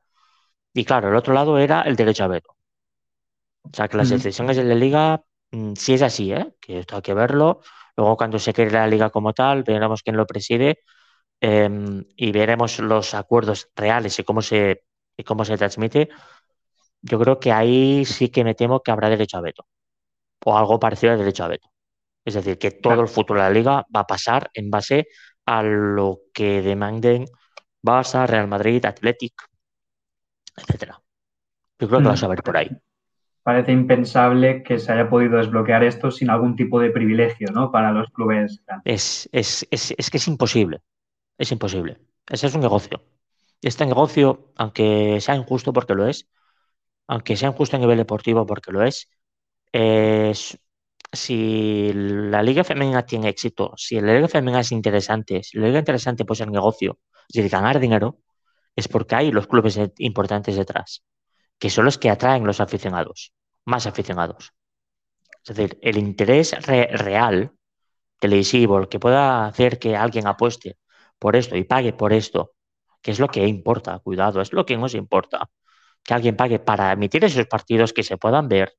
[0.73, 2.55] Y claro, el otro lado era el derecho a veto.
[3.63, 6.53] O sea, que las decisiones de la liga, mm, si es así, ¿eh?
[6.59, 7.61] Que esto hay que verlo.
[7.95, 10.79] Luego, cuando se cree la liga como tal, veremos quién lo preside
[11.41, 14.83] em, y veremos los acuerdos reales y cómo se,
[15.17, 16.09] y cómo se transmite
[17.03, 19.67] yo creo que ahí sí que me temo que habrá derecho a veto.
[20.45, 21.69] O algo parecido al derecho a veto.
[22.25, 25.07] Es decir, que todo el futuro de la liga va a pasar en base
[25.45, 27.25] a lo que demanden
[27.81, 29.33] Barça, Real Madrid, Athletic,
[30.55, 31.01] etcétera.
[31.77, 32.69] Yo creo que vas a ver por ahí.
[33.43, 37.69] Parece impensable que se haya podido desbloquear esto sin algún tipo de privilegio, ¿no?
[37.73, 38.63] Para los clubes.
[38.85, 40.79] Es, es, es, es que es imposible.
[41.37, 41.97] Es imposible.
[42.29, 43.03] Ese es un negocio.
[43.63, 46.27] Este negocio, aunque sea injusto porque lo es,
[47.07, 49.09] aunque sea injusto a nivel deportivo porque lo es,
[49.71, 50.59] es
[51.11, 55.79] si la liga femenina tiene éxito, si la liga femenina es interesante, si la liga
[55.79, 56.99] interesante pues el negocio,
[57.29, 58.19] es decir, ganar dinero,
[58.75, 61.03] es porque hay los clubes importantes detrás,
[61.59, 63.33] que son los que atraen los aficionados,
[63.65, 64.53] más aficionados.
[65.45, 67.53] Es decir, el interés real
[68.19, 70.77] televisivo, el que pueda hacer que alguien apueste
[71.19, 72.52] por esto y pague por esto,
[73.03, 75.49] que es lo que importa, cuidado, es lo que nos importa,
[76.03, 78.75] que alguien pague para emitir esos partidos que se puedan ver,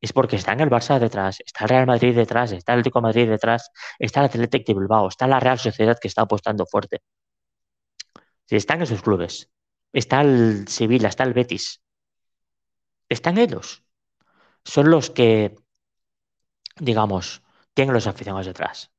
[0.00, 3.00] es porque está en el Barça detrás, está el Real Madrid detrás, está el Atlético
[3.02, 7.02] Madrid detrás, está el Athletic de Bilbao, está la Real Sociedad que está apostando fuerte.
[8.46, 9.50] Si están esos clubes,
[9.92, 11.82] está el Sevilla, está el Betis,
[13.08, 13.84] están ellos.
[14.64, 15.56] Son los que,
[16.76, 17.42] digamos,
[17.74, 18.90] tienen los aficionados detrás.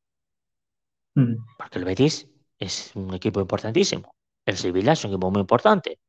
[1.15, 1.35] Mm.
[1.57, 2.27] Porque el Betis
[2.59, 4.15] es un equipo importantísimo.
[4.45, 5.99] El Sevilla es un equipo muy importante.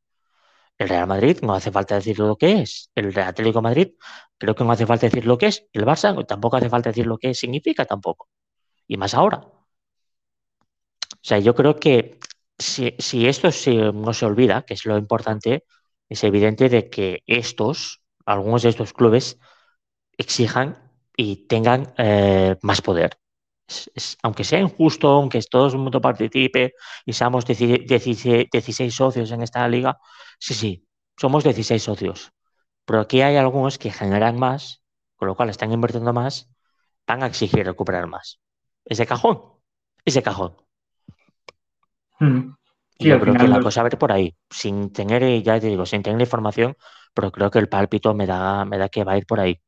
[0.78, 2.90] El Real Madrid no hace falta decir lo que es.
[2.94, 3.94] El Atlético Madrid
[4.38, 5.66] creo que no hace falta decir lo que es.
[5.72, 8.28] El Barça tampoco hace falta decir lo que significa tampoco.
[8.86, 9.38] Y más ahora.
[9.38, 12.18] O sea, yo creo que
[12.58, 13.48] si, esto
[13.92, 15.64] no se olvida, que es lo importante,
[16.08, 19.38] es evidente de que estos, algunos de estos clubes,
[20.18, 23.21] exijan y tengan eh, más poder.
[24.22, 26.74] Aunque sea injusto, aunque todo el mundo participe
[27.06, 29.98] y seamos 16 socios en esta liga,
[30.44, 32.32] Sí, sí, somos 16 socios,
[32.84, 34.82] pero aquí hay algunos que generan más,
[35.14, 36.50] con lo cual están invirtiendo más,
[37.06, 38.40] van a exigir recuperar más.
[38.84, 39.40] Ese cajón,
[40.04, 40.56] ese cajón.
[42.18, 42.54] Mm.
[42.98, 46.02] yo creo que la cosa a ver por ahí, sin tener, ya te digo, sin
[46.02, 46.74] tener información,
[47.14, 49.60] pero creo que el pálpito me da, me da que va a ir por ahí.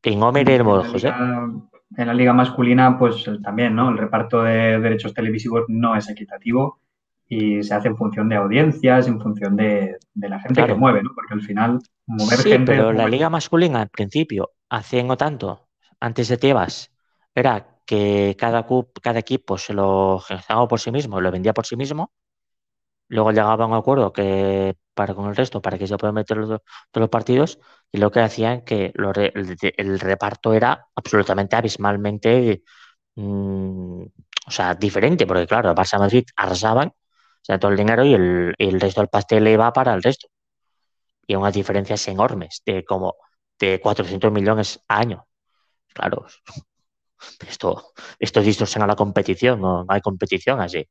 [0.00, 1.12] Que no me en José.
[1.96, 3.90] En la liga masculina, pues también, ¿no?
[3.90, 6.78] El reparto de derechos televisivos no es equitativo
[7.28, 11.10] y se hace en función de audiencias, en función de, la gente que mueve, ¿no?
[11.14, 15.68] Porque al final mover sí, Pero la liga masculina al principio, hace no tanto,
[16.00, 16.90] antes de Tebas,
[17.34, 18.66] era que cada,
[19.02, 22.12] cada equipo se lo gestionaba por sí mismo, lo vendía por sí mismo.
[23.10, 26.36] Luego llegaba a un acuerdo que para con el resto, para que se puedan meter
[26.38, 27.58] los, todos los partidos,
[27.92, 32.62] y lo que hacían que el, reparto era absolutamente abismalmente
[33.16, 34.02] mm,
[34.46, 38.14] o sea, diferente, porque claro, el Barça Madrid arrasaban o sea, todo el dinero y
[38.14, 40.28] el, resto del pastel va para el resto.
[41.26, 43.16] Y unas diferencias enormes, de como
[43.58, 45.26] de 400 millones a año.
[45.94, 46.26] Claro,
[47.48, 50.86] esto, esto distorsiona la competición, no, hay competición así.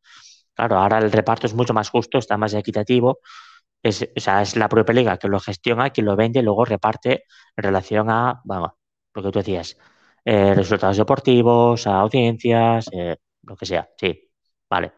[0.59, 3.19] Claro, ahora el reparto es mucho más justo, está más equitativo.
[3.83, 6.65] Es, o sea, es la propia liga que lo gestiona, que lo vende y luego
[6.65, 7.23] reparte
[7.55, 8.71] en relación a, vamos,
[9.13, 9.77] lo que tú decías,
[10.25, 13.89] eh, resultados deportivos, a audiencias, eh, lo que sea.
[13.97, 14.29] Sí,
[14.69, 14.93] vale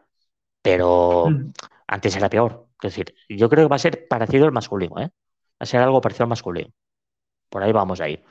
[0.62, 1.52] pero mm.
[1.88, 2.68] antes era peor.
[2.82, 5.10] Es decir, yo creo que va a ser parecido al masculino, ¿eh?
[5.10, 6.70] Va a ser algo parecido al masculino.
[7.50, 8.24] Por ahí vamos a ir.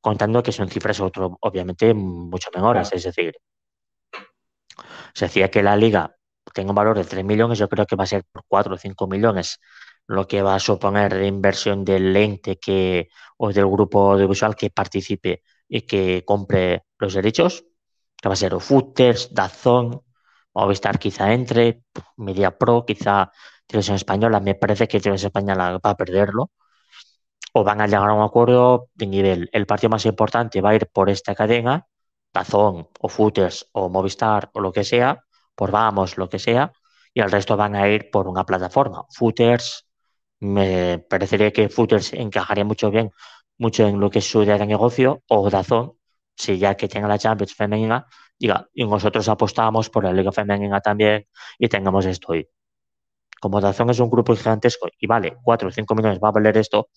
[0.00, 2.90] Contando que son cifras otro, obviamente mucho menores.
[2.92, 3.34] Es decir,
[5.14, 6.16] se decía que la liga
[6.52, 8.78] tenga un valor de 3 millones, yo creo que va a ser por 4 o
[8.78, 9.60] 5 millones
[10.06, 14.70] lo que va a suponer de inversión del ente que, o del grupo audiovisual que
[14.70, 17.64] participe y que compre los derechos,
[18.20, 20.02] que va a ser Footers, Dazón,
[20.54, 21.84] Movistar quizá entre,
[22.16, 23.30] Media Pro, quizá
[23.66, 26.50] Televisión Española, me parece que Televisión Española va a perderlo,
[27.52, 29.48] o van a llegar a un acuerdo de nivel.
[29.52, 31.86] El partido más importante va a ir por esta cadena,
[32.32, 35.24] Tazón o Footers o Movistar o lo que sea,
[35.60, 36.72] por Vamos, lo que sea,
[37.12, 39.04] y el resto van a ir por una plataforma.
[39.10, 39.86] Footers,
[40.40, 43.10] me parecería que Footers encajaría mucho bien,
[43.58, 45.92] mucho en lo que es su idea de negocio, o Dazón,
[46.34, 48.06] si ya que tenga la Champions femenina,
[48.38, 51.26] diga, y nosotros apostamos por la Liga Femenina también
[51.58, 52.48] y tengamos esto hoy.
[53.38, 56.56] Como Dazón es un grupo gigantesco y vale 4 o 5 millones, va a valer
[56.56, 56.88] esto,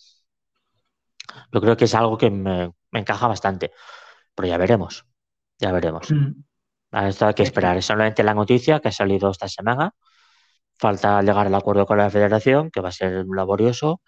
[1.51, 3.72] yo creo que es algo que me, encaja bastante.
[4.34, 5.05] Pero ya veremos,
[5.59, 6.09] ya veremos.
[6.11, 6.43] Mm.
[6.93, 7.77] Esto hay que esperar.
[7.77, 9.91] Es solamente la noticia que ha salido esta semana.
[10.75, 14.01] Falta llegar al acuerdo con la federación, que va a ser laborioso.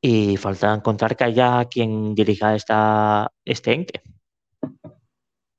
[0.00, 4.02] Y falta encontrar que haya quien dirija esta, este ente.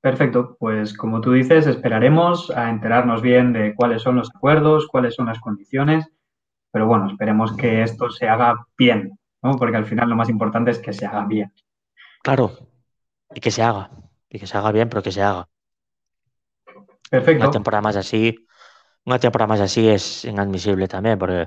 [0.00, 5.14] Perfecto, pues como tú dices, esperaremos a enterarnos bien de cuáles son los acuerdos, cuáles
[5.14, 6.06] son las condiciones,
[6.70, 9.56] pero bueno, esperemos que esto se haga bien, ¿no?
[9.56, 11.52] Porque al final lo más importante es que se haga bien.
[12.22, 12.52] Claro,
[13.34, 13.90] y que se haga.
[14.30, 15.48] y que se haga bien, pero que se haga.
[17.10, 17.48] Perfecto.
[17.48, 18.36] Una temporada más así,
[19.06, 21.46] una temporada más así es inadmisible también, porque,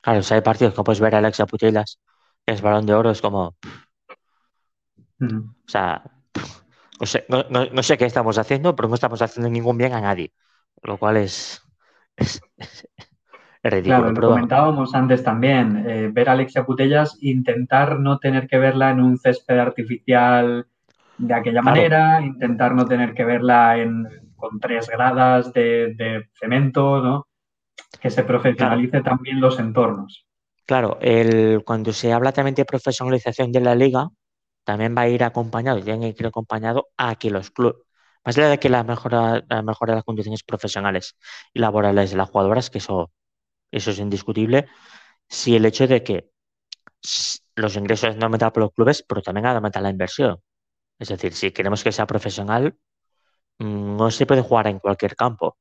[0.00, 2.00] claro, si hay partidos que puedes ver a Alexia Putellas,
[2.46, 3.56] que es balón de oro, es como, o
[5.66, 6.02] sea,
[7.00, 9.92] no sé, no, no- no sé qué estamos haciendo, pero no estamos haciendo ningún bien
[9.92, 10.32] a nadie,
[10.82, 11.62] lo cual es,
[12.16, 12.42] es,
[13.62, 18.18] ridículo, Claro, lo pero bueno, comentábamos antes también, eh, ver a Alexia Putellas, intentar no
[18.18, 20.66] tener que verla en un césped artificial
[21.18, 21.62] de aquella Claro.
[21.62, 24.06] manera, intentar no tener que verla en,
[24.36, 27.26] con tres gradas de, de cemento, ¿no?
[28.00, 30.26] Que se profesionalice también los entornos.
[30.66, 34.08] Claro, el, cuando se habla también de profesionalización de la liga,
[34.64, 37.76] también va a ir acompañado, tiene que ir acompañado a que los clubes,
[38.24, 41.16] más allá de que la mejora, la mejora de las condiciones profesionales
[41.52, 43.12] y laborales de las jugadoras, que eso,
[43.70, 44.66] eso es indiscutible,
[45.28, 46.30] sí el hecho de que
[47.56, 50.40] los ingresos han aumentado por los clubes, pero también ha aumentado la inversión.
[50.98, 52.76] Es decir, si queremos que sea profesional,
[53.58, 55.56] no se puede jugar en cualquier campo.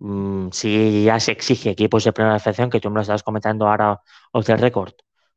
[0.00, 3.66] Mm, si ya se exige equipos de primera federación, que tú me lo estabas comentando
[3.66, 4.00] ahora
[4.32, 4.92] off the record,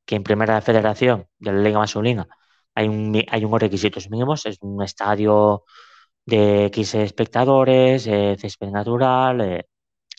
[0.05, 2.27] que en primera federación de la Liga Masculina
[2.75, 5.63] hay, un, hay unos requisitos mínimos, es un estadio
[6.25, 9.67] de X espectadores, eh, césped natural, eh,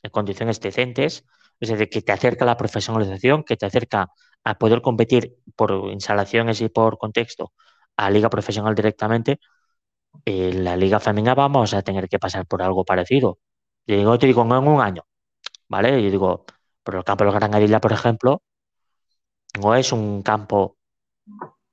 [0.03, 1.25] en condiciones decentes,
[1.61, 4.09] es decir, que te acerca a la profesionalización, que te acerca
[4.45, 7.53] a poder competir por instalaciones y por contexto
[7.97, 9.39] a liga profesional directamente,
[10.25, 13.39] en la liga femenina vamos a tener que pasar por algo parecido.
[13.87, 15.05] Yo digo, te digo, no en un año,
[15.69, 16.03] ¿vale?
[16.03, 16.45] Yo digo,
[16.85, 18.43] pero el campo del Granadilla, por ejemplo,
[19.61, 20.77] no es un campo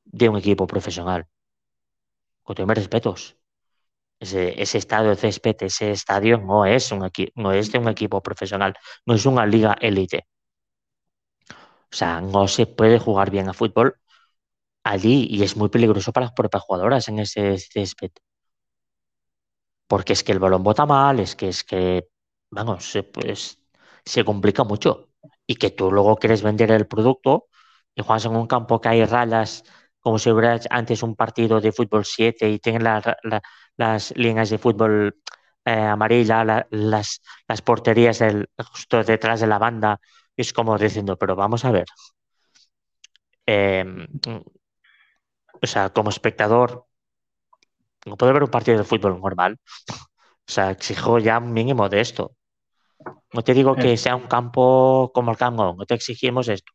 [0.05, 1.27] de un equipo profesional.
[2.43, 3.37] Con todos mis respetos.
[4.19, 8.75] Ese, estadio de césped, ese estadio no es, un no es de un equipo profesional,
[9.05, 10.27] no es una liga élite.
[11.91, 13.99] O sea, no se puede jugar bien a fútbol
[14.83, 18.11] allí y es muy peligroso para las propias jugadoras en ese césped.
[19.89, 22.09] Porque es que el balón bota mal, es que es que,
[22.51, 23.59] vamos, se, pues,
[24.05, 25.09] se complica mucho.
[25.47, 27.47] Y que tú luego quieres vender el producto
[27.95, 29.63] y juegas en un campo que hay rayas,
[29.99, 33.41] como si hubiera antes un partido de fútbol 7 y tienen la- la-
[33.77, 35.17] las líneas de fútbol
[35.65, 38.19] eh, amarilla, la- las, las porterías
[38.71, 39.99] justo detrás de la banda.
[40.37, 41.85] Es como diciendo, pero vamos a ver.
[43.45, 43.83] eh,
[45.61, 46.85] o sea, como espectador,
[48.05, 49.59] no puedo ver un partido de fútbol normal.
[49.89, 52.35] O sea, exijo ya un mínimo de esto.
[53.33, 56.73] No te digo que sea un campo como el Camp Nou, no te exigimos esto,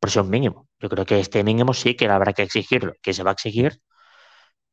[0.00, 0.66] pero sí un mínimo.
[0.80, 3.80] Yo creo que este mínimo sí que habrá que exigirlo, que se va a exigir,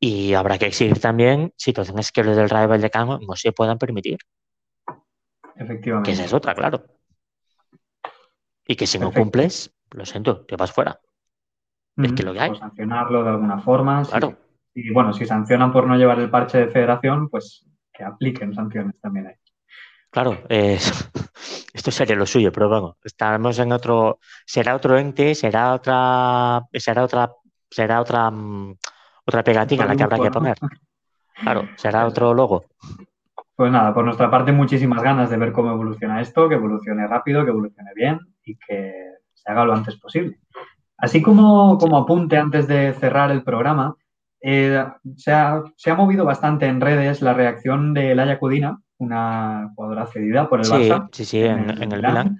[0.00, 4.18] y habrá que exigir también situaciones que los del Rayo Vallecano no se puedan permitir,
[4.86, 6.12] que Efectivamente.
[6.12, 6.84] esa es otra, claro.
[8.66, 11.00] Y que si no cumples, lo siento, te vas fuera.
[11.96, 12.50] es que lo que hay.
[12.50, 14.04] O sancionarlo de alguna forma.
[14.04, 14.18] sí.
[14.74, 19.00] Y bueno, si sancionan por no llevar el parche de federación, pues que apliquen sanciones
[19.00, 19.34] también ahí.
[20.10, 20.78] Claro, eh,
[21.74, 27.04] esto sería lo suyo, pero bueno, estaremos en otro, será otro ente, será otra, será
[27.04, 27.30] otra,
[27.70, 28.76] será otra, mm,
[29.24, 30.58] otra pegatina la que habrá que poner.
[31.34, 32.64] Claro, será otro logo.
[33.54, 37.44] Pues nada, por nuestra parte, muchísimas ganas de ver cómo evoluciona esto, que evolucione rápido,
[37.44, 38.92] que evolucione bien y que
[39.34, 40.40] se haga lo antes posible.
[40.96, 43.96] Así como, como apunte antes de cerrar el programa,
[44.40, 44.84] eh,
[45.16, 50.06] se, ha, se ha movido bastante en redes la reacción de Laia Cudina, una jugadora
[50.06, 51.08] cedida por el Sí, Barça.
[51.12, 52.38] sí, sí, en, en el Milan.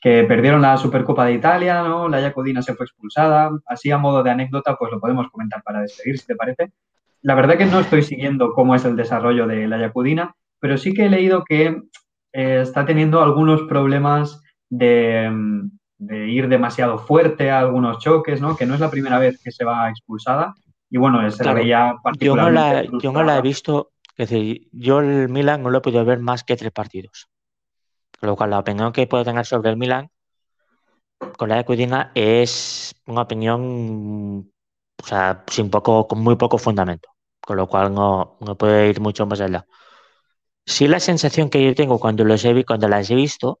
[0.00, 2.08] Que perdieron la Supercopa de Italia, ¿no?
[2.08, 3.50] Laia Codina se fue expulsada.
[3.66, 6.72] Así a modo de anécdota, pues lo podemos comentar para despedir, si te parece.
[7.22, 10.94] La verdad que no estoy siguiendo cómo es el desarrollo de Laia Codina, pero sí
[10.94, 11.82] que he leído que
[12.32, 15.28] eh, está teniendo algunos problemas de,
[15.98, 18.56] de, ir demasiado fuerte a algunos choques, ¿no?
[18.56, 20.54] Que no es la primera vez que se va expulsada.
[20.90, 24.68] Y bueno, se Claro, veía Yo no, la, yo no la he visto, es decir,
[24.72, 27.28] yo el Milan no lo he podido ver más que tres partidos.
[28.18, 30.10] Con lo cual, la opinión que puedo tener sobre el Milan
[31.36, 34.52] con la de Cudina es una opinión,
[35.02, 37.08] o sea, sin poco, con muy poco fundamento.
[37.40, 39.66] Con lo cual, no, no puede ir mucho más allá.
[40.64, 43.60] Sí, la sensación que yo tengo cuando, los he, cuando las he visto,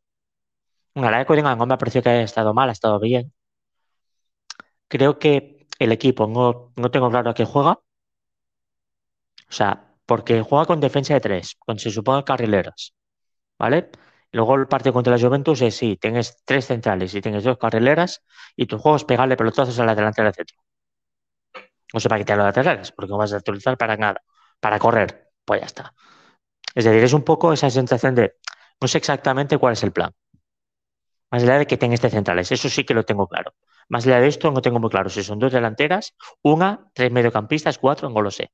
[0.94, 3.32] bueno, la de Cudina no me ha parecido que haya estado mal, ha estado bien.
[4.88, 7.80] Creo que el equipo no, no tengo claro a qué juega.
[9.50, 9.70] O sea,
[10.08, 12.94] porque juega con defensa de tres, con se supone carrileras.
[13.58, 13.90] ¿Vale?
[14.32, 18.22] Luego el partido contra la Juventus es sí, tienes tres centrales y tienes dos carrileras
[18.56, 20.58] y tu juego es pegarle pelotazos a la delantera del centro.
[21.92, 24.20] No sé para quitar los laterales, porque no vas a utilizar para nada.
[24.60, 25.94] Para correr, pues ya está.
[26.74, 28.34] Es decir, es un poco esa sensación de
[28.80, 30.12] no sé exactamente cuál es el plan.
[31.30, 33.54] Más allá de que tengas tres centrales, eso sí que lo tengo claro.
[33.88, 37.78] Más allá de esto, no tengo muy claro si son dos delanteras, una, tres mediocampistas,
[37.78, 38.50] cuatro, no lo sé.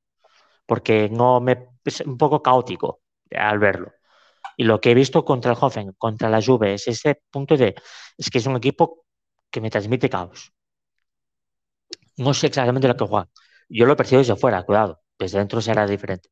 [0.65, 3.91] Porque no me, es un poco caótico al verlo.
[4.57, 7.75] Y lo que he visto contra el Hoffen, contra la Juve, es ese punto de,
[8.17, 9.05] es que es un equipo
[9.49, 10.53] que me transmite caos.
[12.17, 13.29] No sé exactamente lo que juega.
[13.69, 16.29] Yo lo percibo desde fuera, cuidado, desde dentro será diferente.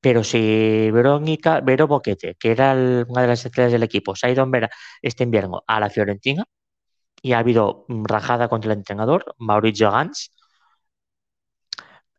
[0.00, 2.72] Pero si Verónica, Vero Boquete, que era
[3.08, 4.70] una de las estrellas del equipo, se ha ido ver
[5.02, 6.46] este invierno a la Fiorentina
[7.22, 10.32] y ha habido rajada contra el entrenador, Mauricio Gans.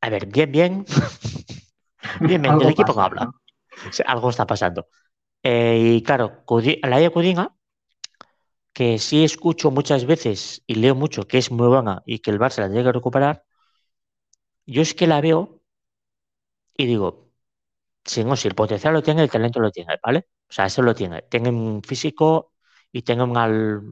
[0.02, 0.86] A ver, bien, bien.
[2.22, 3.32] bien, bien, el equipo no habla.
[4.06, 4.88] Algo está pasando.
[5.44, 6.44] Eh, y claro,
[6.84, 7.56] la Cudina,
[8.74, 12.40] que sí escucho muchas veces y leo mucho que es muy buena y que el
[12.40, 13.44] Barça la tiene que recuperar,
[14.66, 15.62] yo es que la veo
[16.78, 17.32] y digo,
[18.06, 20.28] si no, si el potencial lo tiene, el talento lo tiene, ¿vale?
[20.50, 21.24] O sea, eso lo tiene.
[21.24, 22.51] Tiene un físico
[22.92, 23.48] y tiene una,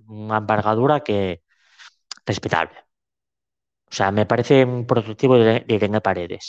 [0.07, 1.43] una embargadura que
[2.25, 2.77] respetable.
[3.91, 6.45] O sea, me parece un prototipo de, de Paredes,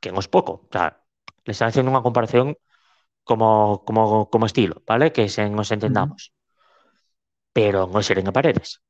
[0.00, 0.52] que no es poco.
[0.52, 1.02] O sea,
[1.44, 2.56] le están haciendo una comparación
[3.24, 5.12] como, como, como estilo, ¿vale?
[5.12, 6.32] Que se, nos entendamos.
[7.56, 8.80] Pero no es Irene Paredes.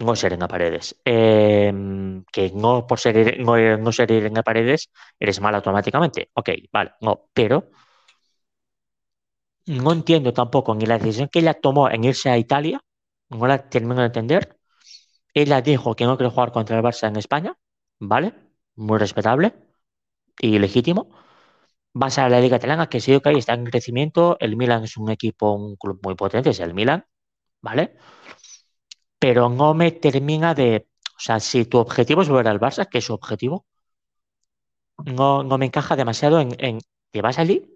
[0.00, 0.86] No es Irene Paredes.
[1.04, 6.30] Em, que no por ser, no, no ser Irene Paredes eres mal automáticamente.
[6.34, 7.28] Ok, vale, no.
[7.32, 7.70] Pero
[9.66, 12.80] no entiendo tampoco ni la decisión que ella tomó en irse a Italia.
[13.30, 14.58] No la termino de entender.
[15.34, 17.56] Ella dijo que no quiere jugar contra el Barça en España.
[18.00, 18.34] ¿Vale?
[18.76, 19.54] Muy respetable
[20.40, 21.10] y legítimo
[21.94, 24.36] vas a la Liga Italiana, que sí, que está en crecimiento.
[24.40, 27.04] El Milan es un equipo, un club muy potente, es el Milan,
[27.62, 27.96] ¿vale?
[29.18, 30.86] Pero no me termina de.
[31.16, 33.64] O sea, si tu objetivo es volver al Barça, que es su objetivo,
[35.04, 36.78] no, no me encaja demasiado en, en.
[37.10, 37.71] ¿Te vas allí?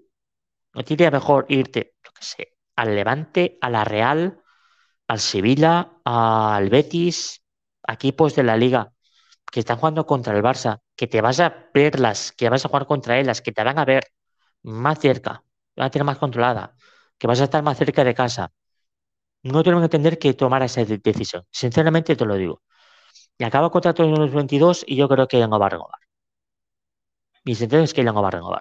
[0.76, 4.42] ¿No te iría mejor irte, yo qué sé, al Levante, a la Real,
[5.08, 7.42] al Sevilla, al Betis,
[7.88, 8.92] equipos de la Liga
[9.52, 12.86] que están jugando contra el Barça, que te vas a verlas, que vas a jugar
[12.86, 14.04] contra ellas, que te van a ver
[14.64, 15.44] más cerca,
[15.76, 16.76] van a tener más controlada,
[17.18, 18.52] que vas a estar más cerca de casa.
[19.44, 21.44] No tengo que entender que tomar esa decisión.
[21.50, 22.62] Sinceramente te lo digo.
[23.38, 25.70] Y acaba el contrato en los 22 y yo creo que ella no va a
[25.70, 26.00] renovar.
[27.46, 28.60] Mi sentencia es que ella no va a renovar.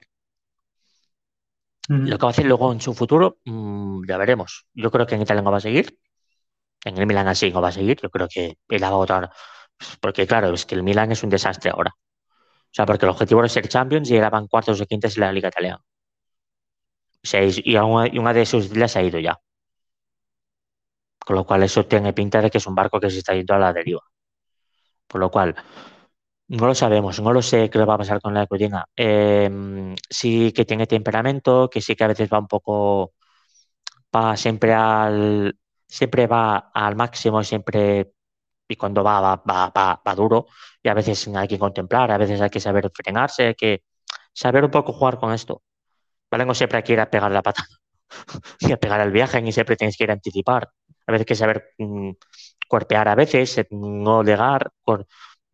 [1.87, 4.65] Lo que va a hacer luego en su futuro, mm, ya veremos.
[4.73, 5.99] Yo creo que en Italia no va a seguir.
[6.83, 7.99] En el Milan así no va a seguir.
[8.01, 9.31] Yo creo que él va a votar
[9.99, 11.95] porque claro, es que el Milan es un desastre ahora.
[11.95, 15.31] O sea, porque el objetivo era ser Champions y eran cuartos o quintas en la
[15.31, 15.83] Liga Italiana.
[17.63, 19.39] y, una, de sus islas ha ido ya.
[21.19, 23.53] Con lo cual eso tiene pinta de que es un barco que se está yendo
[23.53, 24.01] a la deriva.
[25.07, 25.55] Con lo cual,
[26.47, 28.85] no lo sabemos, no lo sé qué le va a pasar con la Cudina.
[28.95, 33.13] Em, sí que tiene temperamento, que sí que a veces va un poco,
[34.15, 38.11] va siempre al, siempre va al máximo, siempre
[38.67, 40.47] y cuando va, va, va, va, duro
[40.81, 43.83] y a veces hay que contemplar, a veces hay que saber frenarse, hay que
[44.33, 45.63] saber un poco jugar con esto.
[46.31, 46.45] ¿Vale?
[46.45, 47.65] No siempre hay que ir a pegar la pata
[48.59, 50.69] y a pegar el viaje, ni siempre tienes que ir a anticipar.
[51.07, 52.11] A veces hay que saber mm,
[52.67, 54.71] cuerpear a veces, no legar,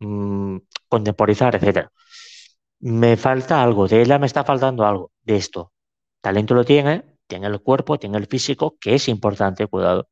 [0.06, 1.88] mm, contemporizar, etc.
[2.80, 5.72] Me falta algo, de ella me está faltando algo de esto.
[6.20, 10.08] Talento lo tiene, tiene el cuerpo, tiene el físico, que es importante, cuidado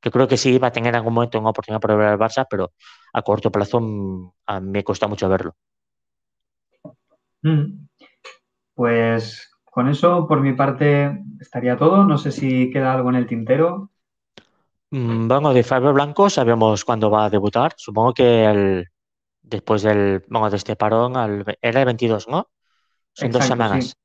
[0.00, 2.18] que creo que sí iba a tener en algún momento una oportunidad para volver al
[2.18, 2.72] Barça, pero
[3.12, 4.30] a corto plazo mm,
[4.62, 5.54] me cuesta mucho verlo.
[7.42, 7.86] Mm.
[8.74, 12.04] Pues con eso, por mi parte, estaría todo.
[12.04, 13.90] No sé si queda algo en el tintero.
[14.90, 17.74] Bueno, de Fabio Blanco sabemos cuándo va a debutar.
[17.76, 18.86] Supongo que el,
[19.48, 21.14] después del, bueno, de este parón,
[21.60, 22.48] era el 22, ¿no?
[23.12, 23.96] Son dos semanas.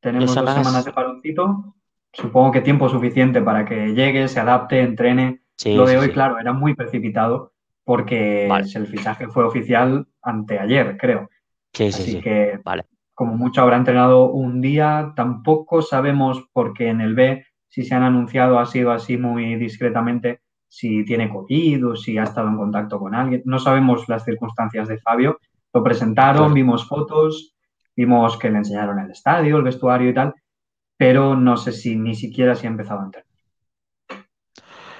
[0.00, 1.74] Tenemos dos semanas de paroncito
[2.14, 5.40] supongo que tiempo suficiente para que llegue, se adapte, entrene.
[5.66, 7.52] Lo de hoy, claro, era muy precipitado
[7.84, 11.28] porque el fichaje fue oficial anteayer, creo.
[11.72, 12.84] Sí, sí, Así que, vale.
[13.12, 18.04] como mucho habrá entrenado un día, tampoco sabemos porque en el B, si se han
[18.04, 20.40] anunciado, ha sido así muy discretamente,
[20.74, 23.42] si tiene COVID o si ha estado en contacto con alguien.
[23.44, 25.38] No sabemos las circunstancias de Fabio.
[25.72, 27.54] Lo presentaron, vimos fotos,
[27.94, 30.34] vimos que le enseñaron el estadio, el vestuario y tal,
[30.96, 33.24] pero no sé si ni siquiera si ha empezado a entrar.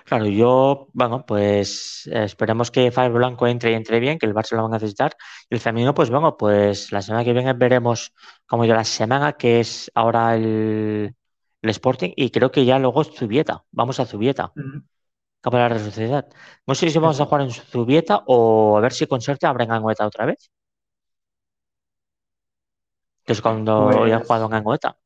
[0.05, 4.55] Claro, yo, bueno, pues esperemos que Fabio Blanco entre y entre bien, que el Barça
[4.55, 5.17] lo va a necesitar.
[5.51, 8.13] Y el femenino, pues bueno, pues la semana que viene veremos
[8.47, 11.17] cómo yo la semana, que es ahora el,
[11.63, 13.65] Sporting, y creo que ya luego Zubieta.
[13.73, 14.53] Vamos a Zubieta.
[14.55, 14.94] Uh
[15.53, 16.27] la Sociedad.
[16.67, 19.71] No sé si vamos a jugar en Zubieta o a ver si con suerte abren
[19.71, 20.51] Angoeta otra vez.
[23.25, 24.97] Que es cuando hoy han pues jugado en Angoeta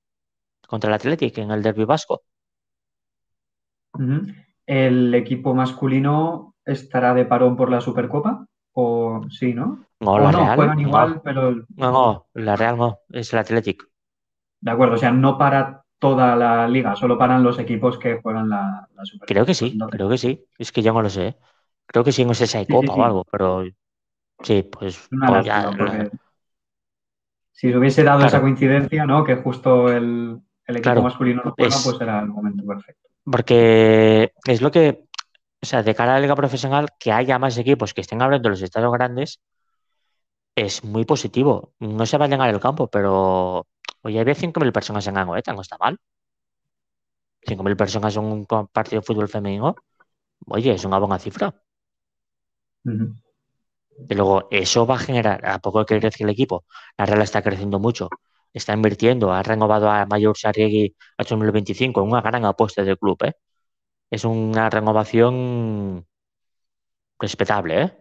[0.67, 2.23] contra el Athletic en el derby vasco.
[4.67, 8.47] ¿el equipo masculino estará de parón por la Supercopa?
[8.75, 9.87] ¿O sí, no?
[10.01, 10.57] No, la no, Real.
[10.57, 11.67] juegan.
[11.77, 13.89] No, no, la Real no, es el Athletic.
[14.61, 18.49] De acuerdo, o sea, no para toda la liga, solo paran los equipos que juegan
[18.49, 19.29] la, la Supercopa.
[19.29, 20.47] Creo que sí, Entonces, creo que sí.
[20.59, 21.37] Es que yo no lo sé.
[21.87, 23.01] Creo que sí, no sé si hay Sí, sí, copa sí.
[23.01, 23.65] o algo, pero
[24.43, 25.73] sí, pues, Una pues ya,
[27.53, 28.29] si se hubiese dado Claro.
[28.29, 29.23] esa coincidencia, ¿no?
[29.25, 33.09] Que justo el, el equipo Claro, masculino no juega, es- pues era el momento perfecto.
[33.25, 35.05] Porque es lo que,
[35.63, 38.51] o sea, de cara a la liga profesional, que haya más equipos que estén abriendo
[38.51, 39.41] los estadios grandes
[40.55, 41.75] es muy positivo.
[41.81, 43.67] No se va a llenar el campo, pero
[44.03, 45.99] hoy había 5.000 personas en Anoeta, no está mal.
[47.49, 49.75] 5.000 personas en un partido de fútbol femenino,
[50.47, 51.55] oye, es una buena cifra.
[52.85, 53.15] Ujú.
[54.09, 56.65] Y luego, eso va a generar, a poco que crezca el equipo,
[56.97, 58.09] la Real está creciendo mucho,
[58.53, 63.35] está invirtiendo, ha renovado a Mayor Sarriegui a 2025, una gran apuesta del club, ¿eh?
[64.11, 66.07] Es una renovación
[67.21, 67.93] respetable, ¿eh?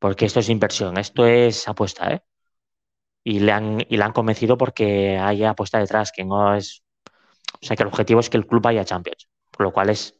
[0.00, 2.22] Porque esto es inversión, esto es apuesta, ¿eh?
[3.22, 6.82] Y le han, y le han convencido porque hay apuesta detrás, que no es...
[7.62, 9.90] O sea, que el objetivo es que el club vaya a Champions, por lo cual
[9.90, 10.18] es,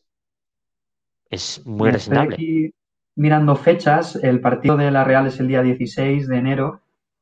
[1.31, 2.35] es muy reseñable.
[2.35, 2.75] aquí
[3.21, 4.17] mirando fechas.
[4.17, 6.81] El partido de la Real es el día 16 de enero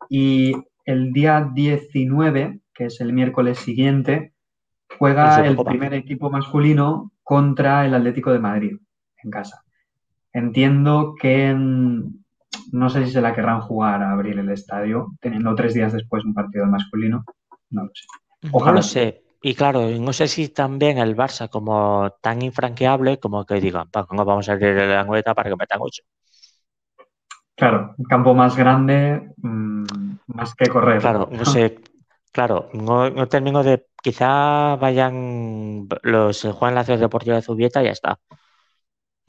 [0.08, 0.54] y
[0.84, 7.84] el día 19, que es el miércoles siguiente, En juega el primer equipo masculino contra
[7.84, 8.76] el Atlético de Madrid
[9.22, 9.64] en casa.
[10.32, 11.54] Entiendo que
[12.72, 16.24] no sé si se la querrán jugar a abrir el estadio, teniendo tres días después
[16.24, 17.24] un partido masculino.
[17.70, 18.04] No lo sé.
[18.42, 18.76] No Ojalá.
[18.76, 19.22] lo sé.
[19.40, 24.06] Y claro, no sé si también el Barça como tan infranqueable como que digan, "Pa,
[24.10, 26.02] no vamos a abrir la nueta para que metan ocho.
[27.54, 29.84] Claro, un campo más grande, mm,
[30.28, 31.00] más que correr.
[31.00, 31.80] Claro, no sé,
[32.32, 37.86] claro, no, no termino de, quizá vayan los juegan la Ciudad Deportiva de Zubieta y
[37.86, 38.18] ya está.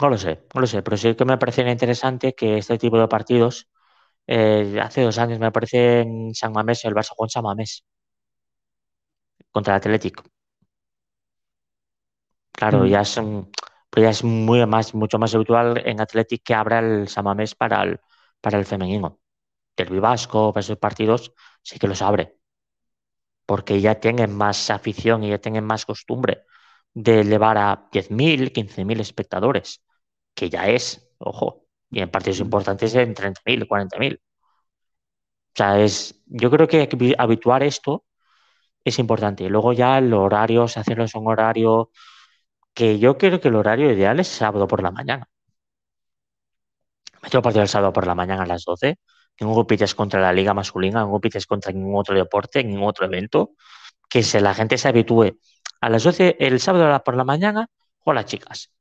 [0.02, 2.97] No lo sé, no lo sé, pero sí que me parece interesante que este tipo
[3.00, 3.68] de partidos,
[4.28, 7.86] eh, hace dos años me parece en San Mamés, el Barça jugó en San Mamés
[9.52, 10.24] contra el Athletic.
[12.52, 12.89] Claro, Mm.
[12.89, 13.50] ya es, un-
[13.89, 17.56] pero ya es muy más, mucho más habitual en Athletic que abra el San Mamés
[17.56, 18.00] para el,
[18.41, 19.20] para el femenino.
[19.78, 21.34] Del Vasco, para esos partidos,
[21.64, 22.38] sí que los abre.
[23.45, 26.43] Porque ya tienen más afición y ya tienen más costumbre
[26.93, 29.84] de llevar a 10.000, 15.000 espectadores,
[30.36, 34.21] que ya es, ojo, y en partidos importantes en 30.000, 40.000.
[35.53, 38.05] O sea, es, yo creo que habi- habituar esto
[38.84, 39.43] es importante.
[39.45, 41.91] Y luego ya el horario, se hacerlo en un horario
[42.75, 45.30] que yo creo que el horario ideal es sábado por la mañana.
[47.23, 48.97] Meto el partido el sábado por la mañana a las 12,
[49.36, 53.05] que no compites contra la liga masculina, no compites contra ningún otro deporte, ningún otro
[53.05, 53.51] evento,
[54.09, 55.39] que se, la gente se habitúe.
[55.82, 57.67] A las 12, el sábado por la mañana,
[57.99, 58.71] juegan las chicas.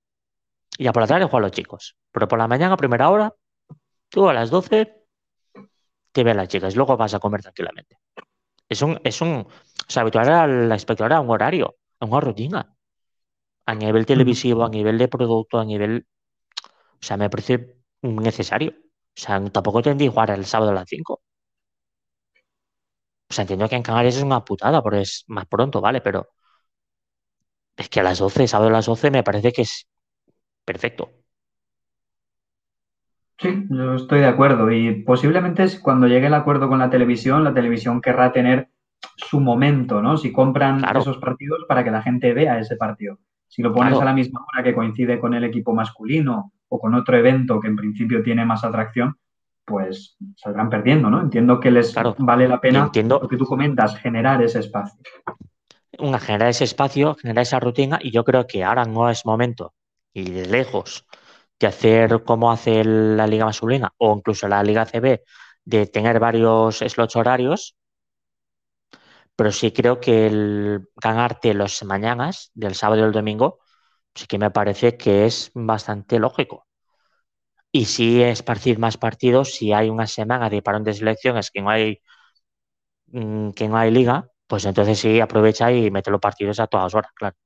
[0.78, 1.96] Y ya por la tarde juegan los chicos.
[2.12, 3.34] Pero por la mañana, primera hora,
[4.10, 5.04] tú a las 12
[6.12, 6.76] te ven las chicas.
[6.76, 7.98] Luego vas a comer tranquilamente.
[8.68, 9.48] Es un, es un, o
[9.88, 12.76] sea, habituar a la espectadora a un horario, a una rutina.
[13.66, 16.06] A nivel televisivo, a nivel de producto, a nivel.
[17.00, 18.72] O sea, me parece necesario.
[18.72, 21.22] O sea, tampoco tendría que jugar el sábado a las 5.
[23.30, 26.00] O sea, entiendo que en Canarias es una putada porque es más pronto, ¿vale?
[26.02, 26.28] Pero
[27.76, 29.87] es que a las 12, sábado a las 12, me parece que es
[30.68, 31.10] perfecto.
[33.38, 34.70] Sí, yo estoy de acuerdo.
[34.70, 38.68] Y posiblemente cuando llegue el acuerdo con la televisión, la televisión querrá tener
[39.16, 40.18] su momento, ¿no?
[40.18, 41.00] Si compran Claro.
[41.00, 43.18] esos partidos para que la gente vea ese partido.
[43.46, 44.02] Si lo pones Claro.
[44.02, 47.68] a la misma hora que coincide con el equipo masculino o con otro evento que
[47.68, 49.16] en principio tiene más atracción,
[49.64, 51.20] pues saldrán perdiendo, ¿no?
[51.22, 52.14] Entiendo que les Claro.
[52.18, 55.00] vale la pena entiendo lo que tú comentas, generar ese espacio.
[56.00, 59.72] una, generar ese espacio, generar esa rutina, y yo creo que ahora no es momento,
[60.18, 61.06] y de lejos,
[61.60, 65.22] de hacer como hace la Liga Masculina o incluso la Liga CB,
[65.64, 67.76] de tener varios slots horarios,
[69.36, 73.60] pero sí creo que el ganarte las mañanas del sábado y el domingo,
[74.14, 76.66] sí que me parece que es bastante lógico.
[77.72, 81.70] Y si esparcir más partidos, si hay una semana de parón de selecciones que no
[81.70, 82.00] hay
[83.06, 86.94] mm, que no hay liga, pues entonces sí aprovecha y mete los partidos a todas
[86.94, 87.36] horas, claro.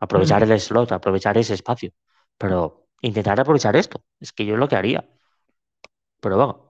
[0.00, 0.52] Aprovechar Mm.
[0.52, 1.90] el slot, aprovechar ese espacio.
[2.38, 5.04] Pero intentar aprovechar esto, es que yo es lo que haría.
[6.20, 6.66] Pero bueno,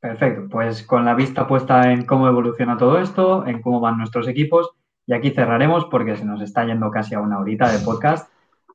[0.00, 4.28] Perfecto, pues con la vista puesta en cómo evoluciona todo esto, en cómo van nuestros
[4.28, 4.72] equipos,
[5.06, 8.30] y aquí cerraremos porque se nos está yendo casi a una horita de podcast.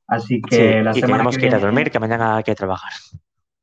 [0.07, 2.43] Así que sí, la y semana tenemos que que ir a dormir, que mañana hay
[2.43, 2.91] que trabajar.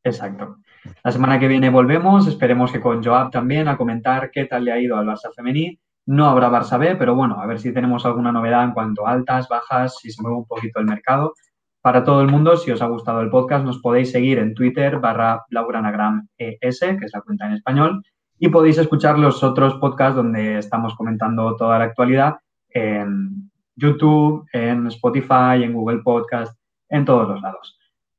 [0.04, 0.58] Exacto.
[1.02, 4.70] La semana que viene volvemos, esperemos que con Joab también, a comentar qué tal le
[4.70, 8.06] ha ido al Barça femení no habrá Barça B, pero bueno, a ver si tenemos
[8.06, 11.34] alguna novedad en cuanto a altas, bajas, si se mueve un poquito el mercado.
[11.80, 14.98] Para todo el mundo, si os ha gustado el podcast, nos podéis seguir en Twitter
[14.98, 18.02] barra Lauranagram ES, que es la cuenta en español,
[18.38, 22.36] y podéis escuchar los otros podcasts donde estamos comentando toda la actualidad
[22.70, 27.78] en YouTube, en Spotify, en Google Podcast, en todos los lados.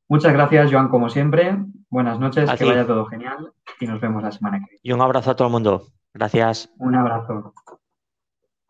[0.10, 1.58] Muchas gracias, Joan, como siempre.
[1.90, 4.80] Buenas noches, que vaya todo genial y nos vemos la semana que viene.
[4.84, 5.88] Y un abrazo a todo el mundo.
[6.14, 6.70] Gracias.
[6.80, 7.54] Un abrazo.